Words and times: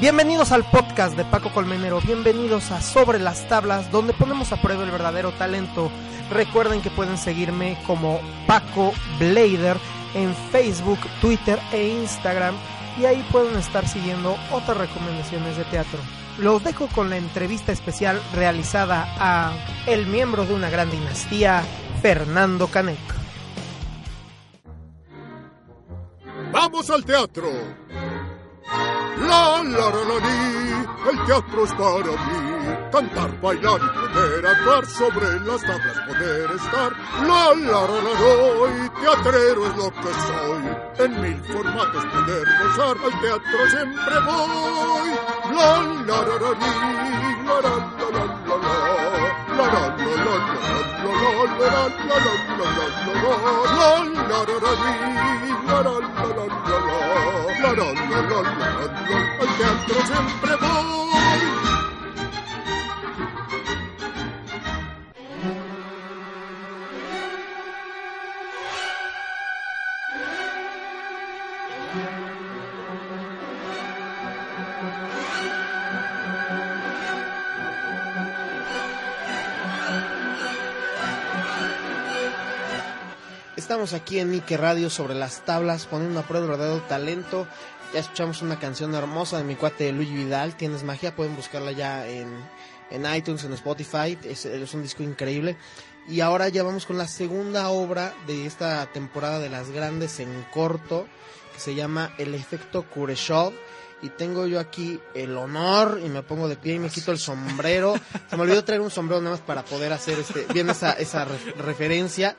Bienvenidos 0.00 0.50
al 0.50 0.64
podcast 0.64 1.16
de 1.16 1.24
Paco 1.24 1.50
Colmenero, 1.50 2.00
bienvenidos 2.00 2.70
a 2.70 2.80
Sobre 2.80 3.18
las 3.18 3.46
Tablas, 3.48 3.92
donde 3.92 4.14
ponemos 4.14 4.50
a 4.52 4.60
prueba 4.60 4.82
el 4.82 4.90
verdadero 4.90 5.30
talento. 5.32 5.90
Recuerden 6.30 6.80
que 6.80 6.90
pueden 6.90 7.18
seguirme 7.18 7.76
como 7.86 8.18
Paco 8.46 8.92
Blader 9.18 9.76
en 10.14 10.34
Facebook, 10.50 10.98
Twitter 11.20 11.58
e 11.72 11.88
Instagram 11.88 12.54
y 12.98 13.04
ahí 13.04 13.22
pueden 13.30 13.56
estar 13.56 13.86
siguiendo 13.86 14.36
otras 14.50 14.78
recomendaciones 14.78 15.56
de 15.56 15.64
teatro. 15.64 16.00
Los 16.38 16.64
dejo 16.64 16.88
con 16.88 17.10
la 17.10 17.18
entrevista 17.18 17.70
especial 17.70 18.20
realizada 18.34 19.06
a 19.18 19.52
el 19.86 20.06
miembro 20.06 20.46
de 20.46 20.54
una 20.54 20.70
gran 20.70 20.90
dinastía, 20.90 21.62
Fernando 22.00 22.68
Canek. 22.68 23.19
¡Vamos 26.80 26.96
al 26.96 27.04
teatro! 27.04 27.46
La, 29.18 29.62
la, 29.62 29.62
la, 29.62 29.90
la, 29.90 30.16
el 31.10 31.26
teatro 31.26 31.64
es 31.64 31.72
para 31.74 32.06
mí. 32.06 32.40
Cantar, 32.90 33.38
bailar 33.42 33.80
y 33.82 34.14
poder 34.14 34.46
actuar 34.46 34.86
sobre 34.86 35.40
las 35.40 35.60
tablas, 35.60 35.98
poder 36.08 36.50
estar. 36.52 36.92
La, 37.20 37.52
la, 37.52 37.80
la, 37.84 38.00
la, 38.00 38.12
la, 38.16 38.70
y 38.72 38.88
teatrero 38.98 39.66
es 39.66 39.76
lo 39.76 39.90
que 39.90 40.10
soy. 40.24 40.64
En 41.04 41.20
mil 41.20 41.38
formatos 41.52 42.04
poder 42.06 42.46
gozar, 42.62 42.96
al 42.96 43.20
teatro 43.20 43.60
siempre 43.68 44.20
voy. 44.24 45.10
La, 45.54 45.82
la, 46.06 46.16
la, 46.16 46.36
la, 46.40 46.50
la, 46.50 46.64
la, 47.44 47.60
la, 47.60 47.76
la, 48.08 48.24
la, 48.30 48.56
la. 48.56 48.80
La, 49.50 49.64
la, 49.66 49.84
la, 49.90 50.06
la, 50.16 50.30
la, 50.30 50.40
la, 50.40 50.64
la, 50.80 51.40
la, 51.40 51.68
la, 51.68 51.88
la, 51.90 52.24
la, 52.56 52.68
la, 52.70 52.89
el 59.40 59.48
teatro 59.56 60.06
siempre 60.06 60.56
va 60.56 60.69
Estamos 83.90 84.06
aquí 84.06 84.20
en 84.20 84.30
Nike 84.30 84.56
Radio 84.56 84.88
sobre 84.88 85.16
las 85.16 85.44
tablas, 85.44 85.86
poniendo 85.86 86.20
a 86.20 86.22
prueba 86.22 86.44
el 86.46 86.50
verdadero 86.52 86.80
talento. 86.82 87.48
Ya 87.92 87.98
escuchamos 87.98 88.40
una 88.40 88.56
canción 88.56 88.94
hermosa 88.94 89.36
de 89.38 89.42
mi 89.42 89.56
cuate 89.56 89.90
Luigi 89.90 90.14
Vidal, 90.14 90.56
Tienes 90.56 90.84
Magia, 90.84 91.16
pueden 91.16 91.34
buscarla 91.34 91.72
ya 91.72 92.06
en, 92.06 92.28
en 92.92 93.12
iTunes, 93.16 93.42
en 93.42 93.52
Spotify, 93.54 94.16
es, 94.22 94.46
es 94.46 94.74
un 94.74 94.82
disco 94.84 95.02
increíble. 95.02 95.56
Y 96.06 96.20
ahora 96.20 96.48
ya 96.48 96.62
vamos 96.62 96.86
con 96.86 96.98
la 96.98 97.08
segunda 97.08 97.68
obra 97.70 98.14
de 98.28 98.46
esta 98.46 98.86
temporada 98.92 99.40
de 99.40 99.48
las 99.48 99.70
grandes 99.70 100.20
en 100.20 100.46
corto, 100.52 101.08
que 101.52 101.58
se 101.58 101.74
llama 101.74 102.14
El 102.16 102.36
efecto 102.36 102.84
Kureshov. 102.88 103.52
Y 104.02 104.10
tengo 104.10 104.46
yo 104.46 104.60
aquí 104.60 105.00
el 105.14 105.36
honor 105.36 106.00
y 106.02 106.08
me 106.08 106.22
pongo 106.22 106.46
de 106.48 106.54
pie 106.56 106.74
y 106.74 106.78
me 106.78 106.90
quito 106.90 107.10
el 107.10 107.18
sombrero. 107.18 107.94
Se 108.30 108.36
me 108.36 108.44
olvidó 108.44 108.62
traer 108.62 108.82
un 108.82 108.90
sombrero 108.92 109.20
nada 109.20 109.34
más 109.34 109.44
para 109.44 109.64
poder 109.64 109.92
hacer 109.92 110.16
este, 110.20 110.46
bien 110.54 110.70
esa, 110.70 110.92
esa 110.92 111.24
re- 111.24 111.52
referencia. 111.58 112.36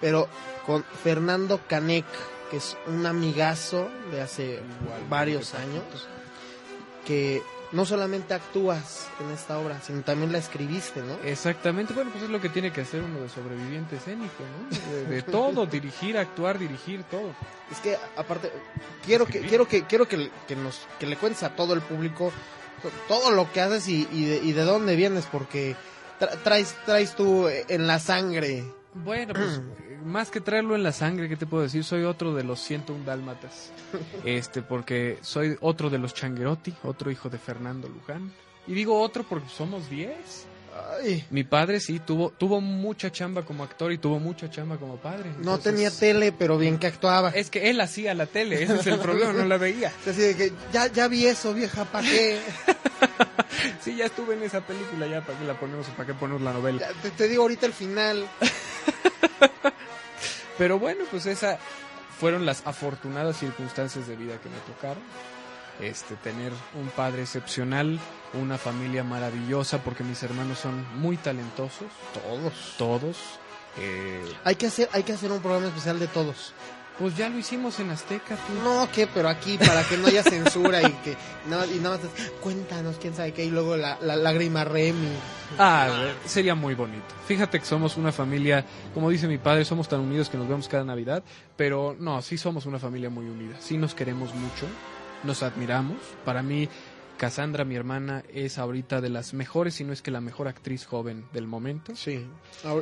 Pero 0.00 0.28
con 0.66 0.84
Fernando 1.04 1.60
Canek, 1.68 2.04
que 2.50 2.56
es 2.58 2.76
un 2.86 3.06
amigazo 3.06 3.88
de 4.10 4.20
hace 4.22 4.60
varios 5.08 5.54
años, 5.54 5.84
que 7.06 7.42
no 7.72 7.86
solamente 7.86 8.34
actúas 8.34 9.08
en 9.20 9.30
esta 9.30 9.58
obra, 9.58 9.80
sino 9.80 10.02
también 10.02 10.32
la 10.32 10.38
escribiste, 10.38 11.02
¿no? 11.02 11.14
Exactamente, 11.24 11.92
bueno, 11.94 12.10
pues 12.10 12.24
es 12.24 12.30
lo 12.30 12.40
que 12.40 12.48
tiene 12.48 12.72
que 12.72 12.80
hacer 12.80 13.00
uno 13.02 13.20
de 13.20 13.28
sobreviviente 13.28 13.96
escénico, 13.96 14.42
¿no? 14.42 14.92
De, 14.92 15.04
de 15.04 15.22
todo, 15.30 15.66
dirigir, 15.66 16.18
actuar, 16.18 16.58
dirigir, 16.58 17.04
todo. 17.04 17.32
Es 17.70 17.78
que 17.78 17.96
aparte 18.16 18.50
quiero 19.06 19.24
que 19.26 19.40
quiero 19.42 19.66
que 19.68 19.84
quiero 19.84 20.08
que, 20.08 20.16
le- 20.16 20.30
que 20.48 20.56
nos 20.56 20.80
que 20.98 21.06
le 21.06 21.16
cuentes 21.16 21.42
a 21.44 21.54
todo 21.54 21.74
el 21.74 21.80
público 21.82 22.32
todo 23.08 23.30
lo 23.30 23.52
que 23.52 23.60
haces 23.60 23.86
y, 23.88 24.08
y, 24.10 24.24
de, 24.24 24.36
y 24.38 24.52
de 24.52 24.62
dónde 24.64 24.96
vienes 24.96 25.26
porque 25.30 25.76
tra- 26.18 26.36
traes 26.42 26.74
traes 26.86 27.14
tú 27.14 27.46
en 27.48 27.86
la 27.86 28.00
sangre. 28.00 28.64
Bueno, 28.94 29.32
pues 29.34 29.60
más 30.04 30.30
que 30.30 30.40
traerlo 30.40 30.74
en 30.74 30.82
la 30.82 30.92
sangre, 30.92 31.28
¿qué 31.28 31.36
te 31.36 31.46
puedo 31.46 31.62
decir? 31.62 31.84
Soy 31.84 32.04
otro 32.04 32.34
de 32.34 32.44
los 32.44 32.60
101 32.60 33.04
dálmatas. 33.04 33.70
Este, 34.24 34.62
porque 34.62 35.18
soy 35.22 35.56
otro 35.60 35.90
de 35.90 35.98
los 35.98 36.14
Changuerotti, 36.14 36.74
otro 36.84 37.10
hijo 37.10 37.28
de 37.28 37.38
Fernando 37.38 37.88
Luján. 37.88 38.32
Y 38.66 38.74
digo 38.74 39.00
otro 39.00 39.24
porque 39.24 39.48
somos 39.48 39.88
10. 39.90 40.46
Ay, 41.02 41.24
Mi 41.30 41.42
padre 41.42 41.80
sí 41.80 41.98
tuvo 41.98 42.30
tuvo 42.30 42.60
mucha 42.60 43.10
chamba 43.10 43.42
como 43.42 43.64
actor 43.64 43.90
y 43.90 43.98
tuvo 43.98 44.20
mucha 44.20 44.48
chamba 44.48 44.76
como 44.76 44.96
padre. 44.96 45.30
no 45.40 45.58
tenía 45.58 45.90
tele, 45.90 46.30
pero 46.30 46.58
bien 46.58 46.78
que 46.78 46.86
actuaba. 46.86 47.30
Es 47.30 47.50
que 47.50 47.70
él 47.70 47.80
hacía 47.80 48.14
la 48.14 48.26
tele, 48.26 48.62
ese 48.62 48.76
es 48.76 48.86
el 48.86 48.98
problema, 49.00 49.32
no 49.32 49.44
la 49.46 49.56
veía. 49.58 49.92
Así 50.08 50.20
de 50.20 50.36
que 50.36 50.52
ya 50.72 50.86
ya 50.86 51.08
vi 51.08 51.26
eso, 51.26 51.52
vieja, 51.54 51.84
¿para 51.86 52.08
qué? 52.08 52.38
Sí, 53.82 53.96
ya 53.96 54.06
estuve 54.06 54.34
en 54.34 54.42
esa 54.42 54.60
película, 54.60 55.06
ya 55.06 55.22
para 55.22 55.38
qué 55.38 55.44
la 55.44 55.58
ponemos 55.58 55.86
o 55.88 55.92
para 55.92 56.06
qué 56.06 56.14
ponemos 56.14 56.42
la 56.42 56.52
novela. 56.52 56.80
Ya, 56.80 56.92
te, 57.02 57.10
te 57.10 57.28
digo 57.28 57.42
ahorita 57.42 57.66
el 57.66 57.72
final. 57.72 58.26
Pero 60.60 60.78
bueno, 60.78 61.04
pues 61.10 61.24
esa 61.24 61.58
fueron 62.18 62.44
las 62.44 62.66
afortunadas 62.66 63.38
circunstancias 63.38 64.06
de 64.06 64.14
vida 64.14 64.36
que 64.42 64.50
me 64.50 64.58
tocaron. 64.74 65.02
Este, 65.80 66.16
tener 66.16 66.52
un 66.78 66.88
padre 66.90 67.22
excepcional, 67.22 67.98
una 68.34 68.58
familia 68.58 69.02
maravillosa, 69.02 69.78
porque 69.78 70.04
mis 70.04 70.22
hermanos 70.22 70.58
son 70.58 70.84
muy 71.00 71.16
talentosos, 71.16 71.88
Todos. 72.12 72.74
todos. 72.76 73.16
Eh, 73.78 74.22
Hay 74.44 74.56
que 74.56 74.66
hacer 74.66 74.90
hay 74.92 75.02
que 75.02 75.14
hacer 75.14 75.32
un 75.32 75.40
programa 75.40 75.68
especial 75.68 75.98
de 75.98 76.08
todos. 76.08 76.52
Pues 76.98 77.16
ya 77.16 77.28
lo 77.28 77.38
hicimos 77.38 77.80
en 77.80 77.90
Azteca, 77.90 78.36
tú. 78.36 78.52
No, 78.62 78.90
que, 78.92 79.06
pero 79.06 79.28
aquí 79.28 79.56
para 79.56 79.82
que 79.84 79.96
no 79.96 80.06
haya 80.06 80.22
censura 80.22 80.82
y 80.82 80.92
que 81.04 81.16
nada, 81.48 81.66
y 81.66 81.78
nada 81.78 81.96
más 81.96 82.06
cuéntanos 82.42 82.96
quién 83.00 83.14
sabe 83.14 83.32
qué 83.32 83.44
y 83.44 83.50
luego 83.50 83.76
la, 83.76 83.98
la 84.00 84.16
lágrima 84.16 84.64
Remy. 84.64 85.08
Ah, 85.58 85.88
sería 86.26 86.54
muy 86.54 86.74
bonito. 86.74 87.06
Fíjate 87.26 87.58
que 87.58 87.64
somos 87.64 87.96
una 87.96 88.12
familia, 88.12 88.64
como 88.94 89.10
dice 89.10 89.26
mi 89.28 89.38
padre, 89.38 89.64
somos 89.64 89.88
tan 89.88 90.00
unidos 90.00 90.28
que 90.28 90.36
nos 90.36 90.48
vemos 90.48 90.68
cada 90.68 90.84
Navidad, 90.84 91.22
pero 91.56 91.96
no, 91.98 92.20
sí 92.22 92.36
somos 92.38 92.66
una 92.66 92.78
familia 92.78 93.10
muy 93.10 93.26
unida. 93.26 93.56
Sí 93.60 93.76
nos 93.76 93.94
queremos 93.94 94.34
mucho, 94.34 94.66
nos 95.24 95.42
admiramos. 95.42 95.96
Para 96.24 96.42
mí, 96.42 96.68
Cassandra, 97.20 97.66
mi 97.66 97.76
hermana, 97.76 98.24
es 98.32 98.56
ahorita 98.56 99.02
de 99.02 99.10
las 99.10 99.34
mejores, 99.34 99.74
si 99.74 99.84
no 99.84 99.92
es 99.92 100.00
que 100.00 100.10
la 100.10 100.22
mejor 100.22 100.48
actriz 100.48 100.86
joven 100.86 101.26
del 101.34 101.46
momento. 101.46 101.94
Sí, 101.94 102.26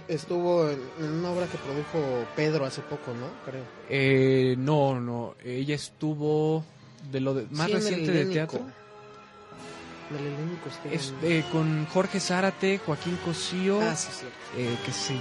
estuvo 0.07 0.71
en, 0.71 0.79
una 1.01 1.31
obra 1.33 1.47
que 1.49 1.59
produjo 1.59 2.25
Pedro 2.37 2.65
hace 2.65 2.81
poco, 2.83 3.13
¿no? 3.15 3.27
Creo. 3.45 3.65
Eh, 3.91 4.55
no, 4.57 5.01
no, 5.01 5.35
ella 5.45 5.75
estuvo 5.75 6.65
de 7.11 7.19
lo 7.19 7.35
de- 7.35 7.47
más 7.51 7.67
Sí, 7.67 7.73
reciente 7.73 8.13
de 8.13 8.27
teatro. 8.27 8.61
Helénico 10.11 10.69
Es, 10.95 11.13
eh, 11.23 11.45
con 11.51 11.85
Jorge 11.87 12.21
Zárate, 12.21 12.79
Joaquín 12.79 13.19
Cosío. 13.25 13.81
Ah, 13.83 13.97
sí, 13.97 14.09
eh, 14.57 14.77
que 14.87 14.93
se 14.93 15.15
y 15.15 15.21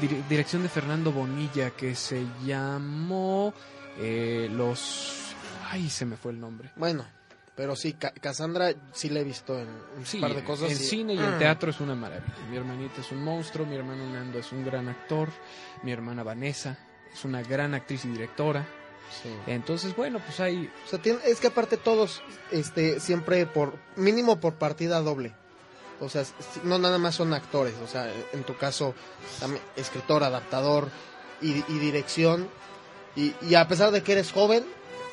dir- 0.00 0.26
dirección 0.26 0.62
de 0.62 0.70
Fernando 0.70 1.12
Bonilla 1.12 1.68
que 1.70 1.94
se 1.94 2.24
llamó 2.46 3.52
eh, 3.98 4.48
los 4.50 5.34
ay 5.70 5.88
se 5.90 6.04
me 6.06 6.16
fue 6.16 6.32
el 6.32 6.40
nombre 6.40 6.70
Bueno, 6.76 7.04
pero 7.56 7.76
sí, 7.76 7.92
Ca- 7.94 8.12
Cassandra 8.12 8.72
sí 8.92 9.08
la 9.10 9.20
he 9.20 9.24
visto 9.24 9.58
en 9.58 9.68
un 9.96 10.04
sí 10.06 10.18
par 10.20 10.34
de 10.34 10.42
cosas. 10.44 10.70
en 10.70 10.76
cine 10.76 11.14
y 11.14 11.18
en 11.18 11.36
Mm. 11.36 11.38
teatro 11.38 11.70
es 11.70 11.80
una 11.80 11.94
maravilla 11.94 12.34
mi 12.50 12.56
hermanita 12.56 13.00
es 13.00 13.10
un 13.12 13.22
monstruo 13.22 13.66
mi 13.66 13.76
hermano 13.76 14.06
Nando 14.06 14.38
es 14.38 14.50
un 14.52 14.64
gran 14.64 14.88
actor 14.88 15.28
mi 15.82 15.92
hermana 15.92 16.22
Vanessa 16.22 16.78
es 17.12 17.24
una 17.24 17.42
gran 17.42 17.74
actriz 17.74 18.04
y 18.04 18.08
directora 18.08 18.66
Sí. 19.22 19.28
entonces 19.46 19.94
bueno 19.94 20.18
pues 20.24 20.40
hay 20.40 20.68
O 20.86 20.88
sea, 20.88 20.98
tiene- 21.00 21.20
es 21.26 21.38
que 21.38 21.46
aparte 21.48 21.76
todos, 21.76 22.22
este, 22.50 22.98
siempre 23.00 23.46
por, 23.46 23.74
mínimo 23.96 24.40
por 24.40 24.54
partida 24.54 25.00
doble. 25.00 25.32
O 26.00 26.08
sea, 26.08 26.24
no 26.64 26.78
nada 26.78 26.98
más 26.98 27.14
son 27.14 27.32
actores, 27.32 27.74
o 27.84 27.86
sea, 27.86 28.10
en 28.32 28.42
tu 28.42 28.56
caso, 28.56 28.94
también 29.38 29.62
escritor, 29.76 30.24
adaptador 30.24 30.88
y, 31.40 31.62
y 31.68 31.78
dirección. 31.78 32.48
Y, 33.14 33.32
y 33.42 33.54
a 33.54 33.68
pesar 33.68 33.92
de 33.92 34.02
que 34.02 34.12
eres 34.12 34.32
joven, 34.32 34.64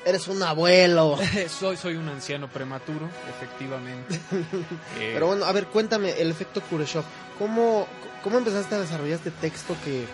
eres 0.06 0.28
un 0.28 0.42
abuelo. 0.44 1.18
soy 1.60 1.78
soy 1.78 1.96
un 1.96 2.10
anciano 2.10 2.48
prematuro 2.48 3.08
efectivamente 3.30 4.20
Eh, 5.00 5.12
Pero 5.14 5.28
bueno, 5.28 5.46
a 5.46 5.52
ver, 5.52 5.68
cuéntame 5.68 6.12
el 6.20 6.30
efecto 6.32 6.62
Kureshov. 6.62 7.04
¿Cómo, 7.38 7.88
¿Cómo 8.24 8.38
empezaste 8.38 8.76
a 8.76 8.80
desarrollar 8.80 9.16
este 9.18 9.32
texto 9.32 9.76
que 9.84 10.06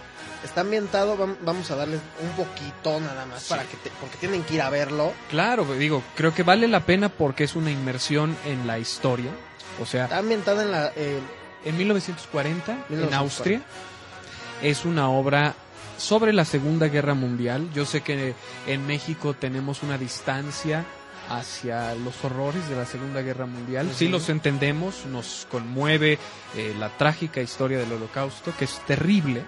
está 0.43 0.61
ambientado? 0.61 1.17
Vam- 1.17 1.37
Vamos 1.41 1.69
a 1.71 1.75
darles 1.75 1.99
un 2.21 2.29
poquito 2.45 2.99
nada 2.99 3.25
más 3.25 3.43
Sí. 3.43 3.49
para 3.49 3.63
que 3.63 3.75
te- 3.77 3.91
porque 3.99 4.17
tienen 4.17 4.43
que 4.43 4.55
ir 4.55 4.61
a 4.61 4.69
verlo. 4.69 5.11
claro 5.29 5.65
digo 5.77 6.01
creo 6.15 6.33
que 6.33 6.43
vale 6.43 6.67
la 6.67 6.81
pena 6.81 7.09
porque 7.09 7.43
es 7.43 7.55
una 7.55 7.71
inmersión 7.71 8.35
en 8.45 8.65
la 8.67 8.79
historia 8.79 9.31
o 9.81 9.85
sea 9.85 10.05
Está 10.05 10.17
ambientada 10.19 10.63
en 10.63 10.71
la... 10.71 10.91
eh, 10.95 11.19
En 11.65 11.77
1940, 11.77 12.71
en 12.71 12.77
1940. 12.89 13.17
Austria, 13.17 13.61
es 14.61 14.85
una 14.85 15.09
obra 15.09 15.53
sobre 15.97 16.33
la 16.33 16.45
Segunda 16.45 16.87
Guerra 16.87 17.13
Mundial. 17.13 17.69
Yo 17.73 17.85
sé 17.85 18.01
que 18.01 18.35
en 18.67 18.87
México 18.87 19.33
tenemos 19.33 19.83
una 19.83 19.97
distancia 19.97 20.85
hacia 21.29 21.93
los 21.95 22.23
horrores 22.23 22.69
de 22.69 22.75
la 22.75 22.85
Segunda 22.85 23.21
Guerra 23.21 23.45
Mundial. 23.45 23.89
Sí 23.93 24.07
los 24.07 24.29
entendemos, 24.29 25.05
nos 25.05 25.47
conmueve 25.51 26.17
eh, 26.55 26.73
la 26.79 26.89
trágica 26.89 27.41
historia 27.41 27.79
del 27.79 27.91
Holocausto, 27.91 28.53
que 28.57 28.65
es 28.65 28.79
terrible, 28.85 29.43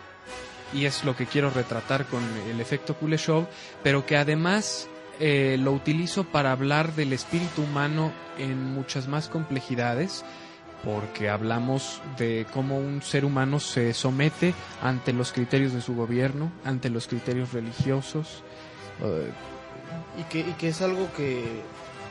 y 0.73 0.85
es 0.85 1.03
lo 1.03 1.15
que 1.15 1.25
quiero 1.25 1.49
retratar 1.49 2.05
con 2.05 2.23
el 2.49 2.59
efecto 2.59 2.95
Kuleshov, 2.95 3.47
pero 3.81 4.05
que 4.05 4.17
además 4.17 4.87
eh, 5.19 5.57
lo 5.59 5.71
utilizo 5.71 6.23
para 6.25 6.51
hablar 6.51 6.93
del 6.95 7.13
espíritu 7.13 7.63
humano 7.63 8.11
en 8.37 8.63
muchas 8.63 9.07
más 9.07 9.29
complejidades, 9.29 10.23
porque 10.83 11.29
hablamos 11.29 12.01
de 12.17 12.45
cómo 12.53 12.77
un 12.77 13.01
ser 13.01 13.25
humano 13.25 13.59
se 13.59 13.93
somete 13.93 14.53
ante 14.81 15.13
los 15.13 15.31
criterios 15.31 15.73
de 15.73 15.81
su 15.81 15.95
gobierno, 15.95 16.51
ante 16.63 16.89
los 16.89 17.07
criterios 17.07 17.53
religiosos. 17.53 18.43
Eh, 19.03 19.29
y, 20.19 20.23
que, 20.23 20.39
y 20.39 20.53
que 20.53 20.69
es 20.69 20.81
algo 20.81 21.09
que 21.15 21.61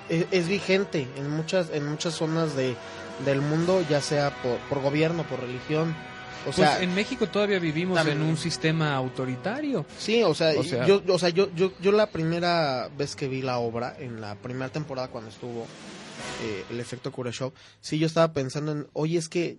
es, 0.08 0.48
vigente 0.48 1.06
en 1.16 1.30
muchas, 1.30 1.70
en 1.70 1.88
muchas 1.88 2.14
zonas 2.14 2.56
de, 2.56 2.76
del 3.24 3.40
mundo, 3.40 3.82
ya 3.88 4.00
sea 4.00 4.30
por, 4.42 4.58
por 4.68 4.82
gobierno, 4.82 5.22
por 5.24 5.40
religión. 5.40 5.94
O 6.42 6.44
pues 6.44 6.56
sea, 6.56 6.82
en 6.82 6.94
México 6.94 7.26
todavía 7.26 7.58
vivimos 7.58 8.06
en 8.06 8.22
un 8.22 8.36
sistema 8.36 8.94
autoritario. 8.94 9.84
Sí, 9.98 10.22
o 10.22 10.34
sea, 10.34 10.54
yo, 10.86 11.02
o 11.08 11.18
sea 11.18 11.30
yo, 11.30 11.50
yo, 11.54 11.72
yo 11.80 11.92
la 11.92 12.06
primera 12.06 12.88
vez 12.96 13.16
que 13.16 13.28
vi 13.28 13.42
la 13.42 13.58
obra, 13.58 13.96
en 13.98 14.20
la 14.20 14.34
primera 14.36 14.70
temporada 14.70 15.08
cuando 15.08 15.30
estuvo 15.30 15.66
eh, 16.42 16.64
el 16.70 16.80
efecto 16.80 17.12
Kureshov, 17.12 17.52
sí 17.80 17.98
yo 17.98 18.06
estaba 18.06 18.32
pensando 18.32 18.72
en, 18.72 18.86
oye, 18.92 19.18
es 19.18 19.28
que 19.28 19.58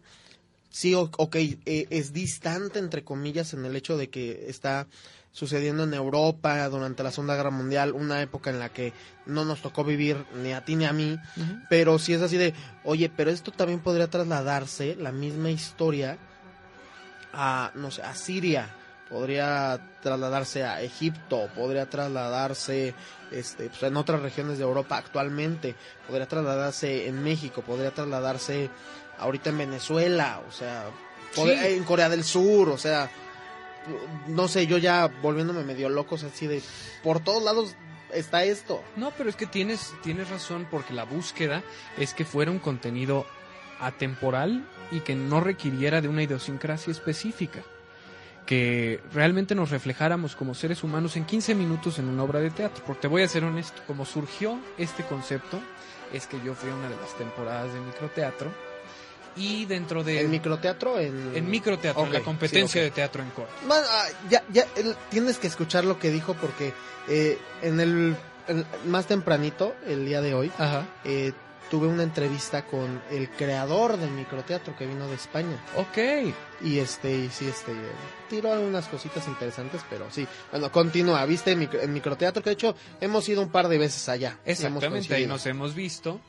sí, 0.70 0.94
ok, 0.96 1.36
eh, 1.36 1.88
es 1.90 2.14
distante 2.14 2.80
entre 2.80 3.04
comillas 3.04 3.54
en 3.54 3.66
el 3.66 3.76
hecho 3.76 3.98
de 3.98 4.10
que 4.10 4.46
está 4.48 4.88
sucediendo 5.32 5.84
en 5.84 5.94
Europa 5.94 6.68
durante 6.70 7.04
la 7.04 7.12
Segunda 7.12 7.36
Guerra 7.36 7.52
Mundial, 7.52 7.94
una 7.94 8.22
época 8.22 8.50
en 8.50 8.60
la 8.60 8.70
que 8.70 8.94
no 9.26 9.46
nos 9.46 9.62
tocó 9.62 9.84
vivir 9.84 10.26
ni 10.42 10.54
a 10.54 10.66
ti 10.66 10.76
ni 10.76 10.86
a 10.86 10.94
mí, 10.94 11.18
pero 11.70 12.00
si 12.00 12.14
es 12.14 12.22
así 12.22 12.38
de, 12.38 12.54
oye, 12.84 13.10
pero 13.16 13.30
esto 13.30 13.52
también 13.52 13.80
podría 13.80 14.10
trasladarse, 14.10 14.96
la 14.96 15.12
misma 15.12 15.52
historia, 15.52 16.18
a, 17.32 17.72
no 17.76 17.92
sé, 17.92 18.02
a 18.02 18.16
Siria, 18.16 18.76
podría 19.10 19.80
trasladarse 20.02 20.64
a 20.64 20.82
Egipto, 20.82 21.50
podría 21.56 21.90
trasladarse 21.90 22.94
este, 23.32 23.70
pues, 23.70 23.84
en 23.84 23.98
otras 23.98 24.22
regiones 24.22 24.58
de 24.58 24.64
Europa 24.64 24.98
actualmente, 24.98 25.76
podría 26.08 26.28
trasladarse 26.28 27.08
en 27.08 27.24
México, 27.24 27.62
podría 27.62 27.92
trasladarse 27.92 28.70
ahorita 29.18 29.50
en 29.50 29.58
Venezuela, 29.58 30.42
o 30.48 30.52
sea, 30.52 30.86
en 31.36 31.84
Corea 31.84 32.10
del 32.10 32.24
Sur, 32.24 32.70
o 32.70 32.78
sea, 32.78 33.10
no 34.28 34.48
sé, 34.48 34.68
yo 34.68 34.78
ya 34.78 35.08
volviéndome 35.22 35.64
medio 35.64 35.90
loco, 35.90 36.16
así 36.16 36.48
de, 36.48 36.62
por 37.04 37.20
todos 37.20 37.44
lados 37.44 37.76
está 38.14 38.44
esto. 38.44 38.84
No, 38.96 39.12
pero 39.18 39.30
es 39.30 39.36
que 39.36 39.46
tienes, 39.46 39.94
tienes 40.04 40.30
razón 40.30 40.68
porque 40.70 40.94
la 40.94 41.04
búsqueda 41.04 41.64
es 41.98 42.14
que 42.14 42.26
fuera 42.26 42.52
un 42.52 42.60
contenido 42.60 43.26
atemporal 43.80 44.68
y 44.92 45.02
que 45.02 45.16
no 45.16 45.40
requiriera 45.40 46.02
de 46.02 46.08
una 46.08 46.24
idiosincrasia 46.24 46.92
específica. 46.92 47.64
Que 48.50 49.00
realmente 49.14 49.54
nos 49.54 49.70
reflejáramos 49.70 50.36
como 50.36 50.56
seres 50.56 50.84
humanos 50.84 51.16
en 51.18 51.26
15 51.26 51.54
minutos 51.54 52.00
en 52.00 52.10
una 52.10 52.24
obra 52.24 52.40
de 52.40 52.50
teatro. 52.50 52.84
Porque 52.84 53.04
te 53.04 53.08
voy 53.08 53.22
a 53.22 53.28
ser 53.28 53.44
honesto, 53.44 53.80
como 53.86 54.06
surgió 54.06 54.60
este 54.80 55.04
concepto, 55.04 55.60
es 56.12 56.26
que 56.26 56.42
yo 56.44 56.56
fui 56.56 56.72
a 56.72 56.74
una 56.74 56.90
de 56.90 56.96
las 56.96 57.16
temporadas 57.16 57.72
de 57.72 57.80
microteatro 57.80 58.52
y 59.36 59.66
dentro 59.66 60.04
de... 60.04 60.22
¿En 60.22 60.32
microteatro? 60.32 61.00
En, 61.00 61.32
en 61.36 61.48
microteatro, 61.48 62.08
la 62.08 62.22
competencia 62.22 62.82
de 62.82 62.90
teatro 62.90 63.22
en 63.22 63.30
corto. 63.30 63.54
Ah, 63.70 64.06
ya, 64.32 64.44
ya 64.52 64.66
tienes 65.12 65.38
que 65.38 65.46
escuchar 65.46 65.86
lo 65.86 66.00
que 66.00 66.10
dijo 66.10 66.34
porque 66.34 66.74
eh, 67.08 67.38
en 67.62 67.80
el, 67.80 68.18
más 68.88 69.06
tempranito, 69.06 69.76
el 69.86 70.06
día 70.06 70.22
de 70.22 70.34
hoy, 70.34 70.52
eh, 71.06 71.34
tuve 71.70 71.88
una 71.88 72.04
entrevista 72.04 72.66
con 72.66 73.02
el 73.12 73.30
creador 73.30 73.98
del 73.98 74.12
microteatro 74.12 74.76
que 74.76 74.86
vino 74.86 75.08
de 75.08 75.16
España. 75.16 75.58
Ok. 75.76 76.34
Y 76.62 76.80
este, 76.80 77.16
y 77.16 77.30
sí, 77.30 77.48
este, 77.48 77.74
tiró 78.30 78.52
algunas 78.52 78.88
cositas 78.88 79.28
interesantes, 79.28 79.82
pero 79.90 80.08
sí. 80.12 80.28
Bueno, 80.52 80.72
continúa, 80.72 81.26
viste 81.26 81.52
en 81.52 81.94
microteatro, 81.94 82.44
que 82.44 82.50
de 82.50 82.56
hecho 82.56 82.76
hemos 83.00 83.28
ido 83.30 83.42
un 83.42 83.50
par 83.50 83.68
de 83.68 83.78
veces 83.78 84.10
allá. 84.10 84.40
Exactamente, 84.46 85.14
ahí 85.14 85.28
nos 85.28 85.46
hemos 85.46 85.76
visto. 85.76 86.20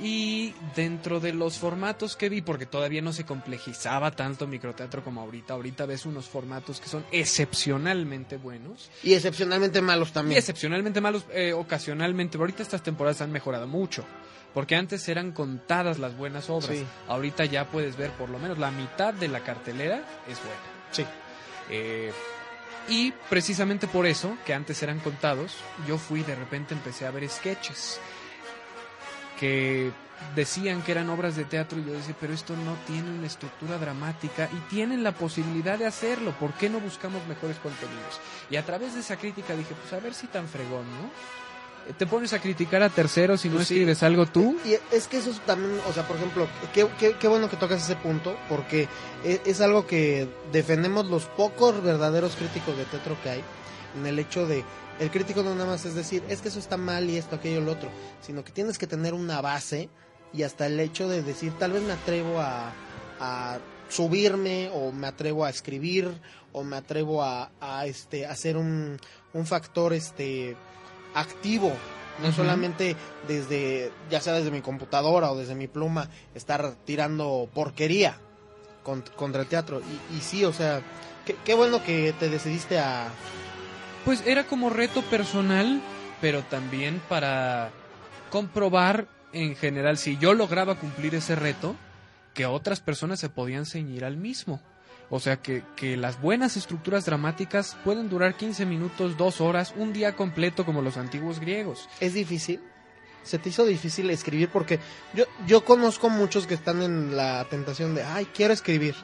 Y 0.00 0.54
dentro 0.76 1.18
de 1.18 1.32
los 1.32 1.58
formatos 1.58 2.14
que 2.14 2.28
vi, 2.28 2.40
porque 2.40 2.66
todavía 2.66 3.02
no 3.02 3.12
se 3.12 3.24
complejizaba 3.24 4.12
tanto 4.12 4.46
microteatro 4.46 5.02
como 5.02 5.20
ahorita, 5.22 5.54
ahorita 5.54 5.86
ves 5.86 6.06
unos 6.06 6.26
formatos 6.26 6.80
que 6.80 6.88
son 6.88 7.04
excepcionalmente 7.10 8.36
buenos. 8.36 8.90
Y 9.02 9.14
excepcionalmente 9.14 9.80
malos 9.80 10.12
también. 10.12 10.36
Y 10.36 10.38
excepcionalmente 10.38 11.00
malos 11.00 11.24
eh, 11.32 11.52
ocasionalmente. 11.52 12.38
Ahorita 12.38 12.62
estas 12.62 12.82
temporadas 12.82 13.22
han 13.22 13.32
mejorado 13.32 13.66
mucho. 13.66 14.04
Porque 14.54 14.76
antes 14.76 15.08
eran 15.08 15.32
contadas 15.32 15.98
las 15.98 16.16
buenas 16.16 16.50
obras. 16.50 16.78
Ahorita 17.06 17.44
ya 17.44 17.66
puedes 17.66 17.96
ver 17.96 18.10
por 18.12 18.28
lo 18.30 18.38
menos 18.38 18.58
la 18.58 18.70
mitad 18.70 19.14
de 19.14 19.28
la 19.28 19.40
cartelera 19.40 20.02
es 20.28 20.38
buena. 20.38 20.62
Sí. 20.90 21.04
Eh, 21.70 22.12
y 22.88 23.12
precisamente 23.28 23.86
por 23.86 24.06
eso, 24.06 24.36
que 24.46 24.54
antes 24.54 24.82
eran 24.82 25.00
contados, 25.00 25.56
yo 25.86 25.98
fui 25.98 26.22
de 26.22 26.34
repente 26.34 26.74
empecé 26.74 27.06
a 27.06 27.10
ver 27.10 27.28
sketches 27.28 28.00
que 29.38 29.92
decían 30.34 30.82
que 30.82 30.92
eran 30.92 31.10
obras 31.10 31.36
de 31.36 31.44
teatro 31.44 31.78
y 31.78 31.84
yo 31.84 31.92
decía, 31.92 32.14
pero 32.20 32.32
esto 32.32 32.56
no 32.56 32.74
tiene 32.86 33.10
una 33.10 33.26
estructura 33.26 33.78
dramática 33.78 34.48
y 34.52 34.56
tienen 34.70 35.04
la 35.04 35.12
posibilidad 35.12 35.78
de 35.78 35.86
hacerlo, 35.86 36.32
¿por 36.32 36.52
qué 36.54 36.68
no 36.68 36.80
buscamos 36.80 37.26
mejores 37.26 37.58
contenidos? 37.58 38.20
Y 38.50 38.56
a 38.56 38.64
través 38.64 38.94
de 38.94 39.00
esa 39.00 39.16
crítica 39.16 39.54
dije, 39.54 39.74
pues 39.74 39.92
a 39.92 40.02
ver 40.02 40.14
si 40.14 40.26
tan 40.26 40.48
fregón, 40.48 40.86
¿no? 40.90 41.10
Te 41.96 42.06
pones 42.06 42.32
a 42.34 42.40
criticar 42.40 42.82
a 42.82 42.90
terceros 42.90 43.44
y 43.44 43.48
no 43.48 43.56
pues 43.56 43.70
escribes 43.70 44.02
algo 44.02 44.26
tú. 44.26 44.58
Y 44.64 44.74
es 44.94 45.08
que 45.08 45.18
eso 45.18 45.30
también, 45.46 45.80
o 45.88 45.92
sea, 45.92 46.06
por 46.06 46.16
ejemplo, 46.16 46.46
qué, 46.74 46.86
qué, 47.18 47.28
bueno 47.28 47.48
que 47.48 47.56
tocas 47.56 47.82
ese 47.82 47.96
punto, 47.96 48.36
porque 48.48 48.88
es, 49.24 49.40
es 49.46 49.60
algo 49.60 49.86
que 49.86 50.28
defendemos 50.52 51.06
los 51.06 51.24
pocos 51.24 51.82
verdaderos 51.82 52.36
críticos 52.36 52.76
de 52.76 52.84
teatro 52.84 53.16
que 53.22 53.30
hay, 53.30 53.44
en 53.96 54.06
el 54.06 54.18
hecho 54.18 54.46
de 54.46 54.64
el 54.98 55.10
crítico 55.10 55.42
no 55.42 55.54
nada 55.54 55.66
más 55.66 55.84
es 55.84 55.94
decir, 55.94 56.24
es 56.28 56.40
que 56.40 56.48
eso 56.48 56.58
está 56.58 56.76
mal 56.76 57.08
y 57.08 57.16
esto, 57.16 57.36
aquello, 57.36 57.60
lo 57.60 57.72
otro, 57.72 57.88
sino 58.20 58.44
que 58.44 58.50
tienes 58.52 58.78
que 58.78 58.86
tener 58.86 59.14
una 59.14 59.40
base 59.40 59.88
y 60.32 60.42
hasta 60.42 60.66
el 60.66 60.78
hecho 60.80 61.08
de 61.08 61.22
decir, 61.22 61.52
tal 61.58 61.72
vez 61.72 61.82
me 61.82 61.92
atrevo 61.92 62.40
a, 62.40 62.72
subirme 63.88 64.70
o 64.74 64.92
me 64.92 65.06
atrevo 65.06 65.46
a 65.46 65.50
escribir 65.50 66.12
o 66.52 66.62
me 66.62 66.76
atrevo 66.76 67.22
a, 67.22 67.50
a 67.58 67.86
este, 67.86 68.26
hacer 68.26 68.58
un, 68.58 68.98
un 69.32 69.46
factor 69.46 69.94
este, 69.94 70.56
activo 71.14 71.72
no 72.22 72.32
solamente 72.32 72.96
desde, 73.26 73.92
ya 74.10 74.20
sea 74.20 74.32
desde 74.34 74.50
mi 74.50 74.60
computadora 74.60 75.30
o 75.30 75.36
desde 75.36 75.54
mi 75.54 75.68
pluma, 75.68 76.08
estar 76.34 76.74
tirando 76.84 77.48
porquería 77.54 78.18
contra, 78.82 79.42
el 79.42 79.46
teatro. 79.46 79.80
Y, 79.80 80.16
y 80.16 80.20
sí, 80.20 80.44
o 80.44 80.52
sea, 80.52 80.82
qué, 81.44 81.54
bueno 81.54 81.82
que 81.82 82.14
te 82.18 82.28
decidiste 82.28 82.78
a, 82.78 83.08
pues 84.04 84.22
era 84.26 84.44
como 84.44 84.70
reto 84.70 85.02
personal, 85.02 85.80
pero 86.20 86.42
también 86.42 87.00
para 87.08 87.70
comprobar 88.30 89.06
en 89.32 89.54
general 89.56 89.98
si 89.98 90.16
yo 90.16 90.34
lograba 90.34 90.76
cumplir 90.76 91.14
ese 91.14 91.36
reto, 91.36 91.76
que 92.34 92.46
otras 92.46 92.80
personas 92.80 93.20
se 93.20 93.28
podían 93.28 93.66
ceñir 93.66 94.04
al 94.04 94.16
mismo. 94.16 94.60
O 95.10 95.20
sea 95.20 95.38
que, 95.38 95.62
que, 95.74 95.96
las 95.96 96.20
buenas 96.20 96.56
estructuras 96.56 97.06
dramáticas 97.06 97.76
pueden 97.84 98.10
durar 98.10 98.36
15 98.36 98.66
minutos, 98.66 99.16
dos 99.16 99.40
horas, 99.40 99.72
un 99.76 99.92
día 99.92 100.14
completo 100.16 100.66
como 100.66 100.82
los 100.82 100.96
antiguos 100.98 101.40
griegos. 101.40 101.88
¿Es 102.00 102.14
difícil? 102.14 102.60
¿Se 103.22 103.38
te 103.38 103.48
hizo 103.48 103.64
difícil 103.64 104.10
escribir? 104.10 104.48
Porque 104.50 104.80
yo, 105.14 105.24
yo 105.46 105.64
conozco 105.64 106.08
muchos 106.08 106.46
que 106.46 106.54
están 106.54 106.82
en 106.82 107.16
la 107.16 107.44
tentación 107.44 107.94
de, 107.94 108.02
ay, 108.02 108.26
quiero 108.34 108.52
escribir. 108.54 108.94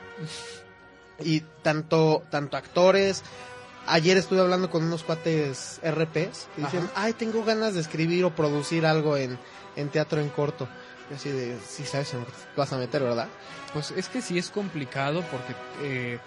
Y 1.20 1.40
tanto, 1.62 2.22
tanto 2.30 2.56
actores, 2.56 3.22
ayer 3.86 4.16
estuve 4.16 4.40
hablando 4.40 4.70
con 4.70 4.84
unos 4.84 5.02
cuates 5.02 5.80
RPs 5.82 6.48
y 6.56 6.62
dicen, 6.62 6.88
ay, 6.94 7.12
tengo 7.12 7.44
ganas 7.44 7.74
de 7.74 7.80
escribir 7.80 8.24
o 8.24 8.34
producir 8.34 8.86
algo 8.86 9.16
en, 9.16 9.38
teatro 9.90 10.20
en 10.20 10.28
corto. 10.28 10.68
Y 11.10 11.14
así 11.14 11.30
de, 11.30 11.58
sí 11.60 11.84
sabes 11.84 12.14
vas 12.56 12.72
a 12.72 12.78
meter, 12.78 13.02
¿verdad? 13.02 13.28
Pues 13.72 13.90
es 13.90 14.08
que 14.08 14.22
sí 14.22 14.38
es 14.38 14.50
complicado 14.50 15.22
porque 15.30 15.54
eh, 15.82 16.18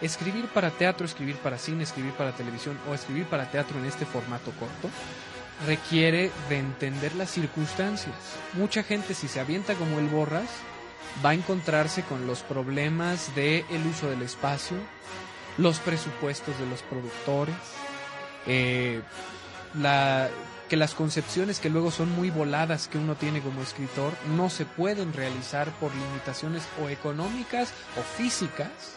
escribir 0.00 0.46
para 0.48 0.70
teatro, 0.70 1.06
escribir 1.06 1.36
para 1.36 1.58
cine, 1.58 1.84
escribir 1.84 2.12
para 2.12 2.32
televisión 2.32 2.78
o 2.90 2.94
escribir 2.94 3.26
para 3.26 3.50
teatro 3.50 3.78
en 3.78 3.86
este 3.86 4.04
formato 4.04 4.50
corto 4.52 4.90
requiere 5.64 6.30
de 6.48 6.58
entender 6.58 7.14
las 7.14 7.30
circunstancias. 7.30 8.14
Mucha 8.54 8.82
gente 8.82 9.14
si 9.14 9.28
se 9.28 9.40
avienta 9.40 9.74
como 9.74 9.98
el 9.98 10.08
borras 10.08 10.48
va 11.24 11.30
a 11.30 11.34
encontrarse 11.34 12.02
con 12.02 12.26
los 12.26 12.40
problemas 12.40 13.34
de 13.34 13.64
el 13.70 13.86
uso 13.86 14.10
del 14.10 14.22
espacio, 14.22 14.76
los 15.56 15.78
presupuestos 15.78 16.58
de 16.58 16.66
los 16.66 16.82
productores, 16.82 17.54
eh, 18.46 19.00
la, 19.74 20.28
que 20.68 20.76
las 20.76 20.94
concepciones 20.94 21.60
que 21.60 21.70
luego 21.70 21.90
son 21.90 22.10
muy 22.12 22.30
voladas 22.30 22.88
que 22.88 22.98
uno 22.98 23.14
tiene 23.14 23.40
como 23.40 23.62
escritor 23.62 24.12
no 24.36 24.50
se 24.50 24.64
pueden 24.64 25.12
realizar 25.12 25.70
por 25.78 25.94
limitaciones 25.94 26.64
o 26.82 26.88
económicas 26.88 27.72
o 27.98 28.02
físicas 28.02 28.96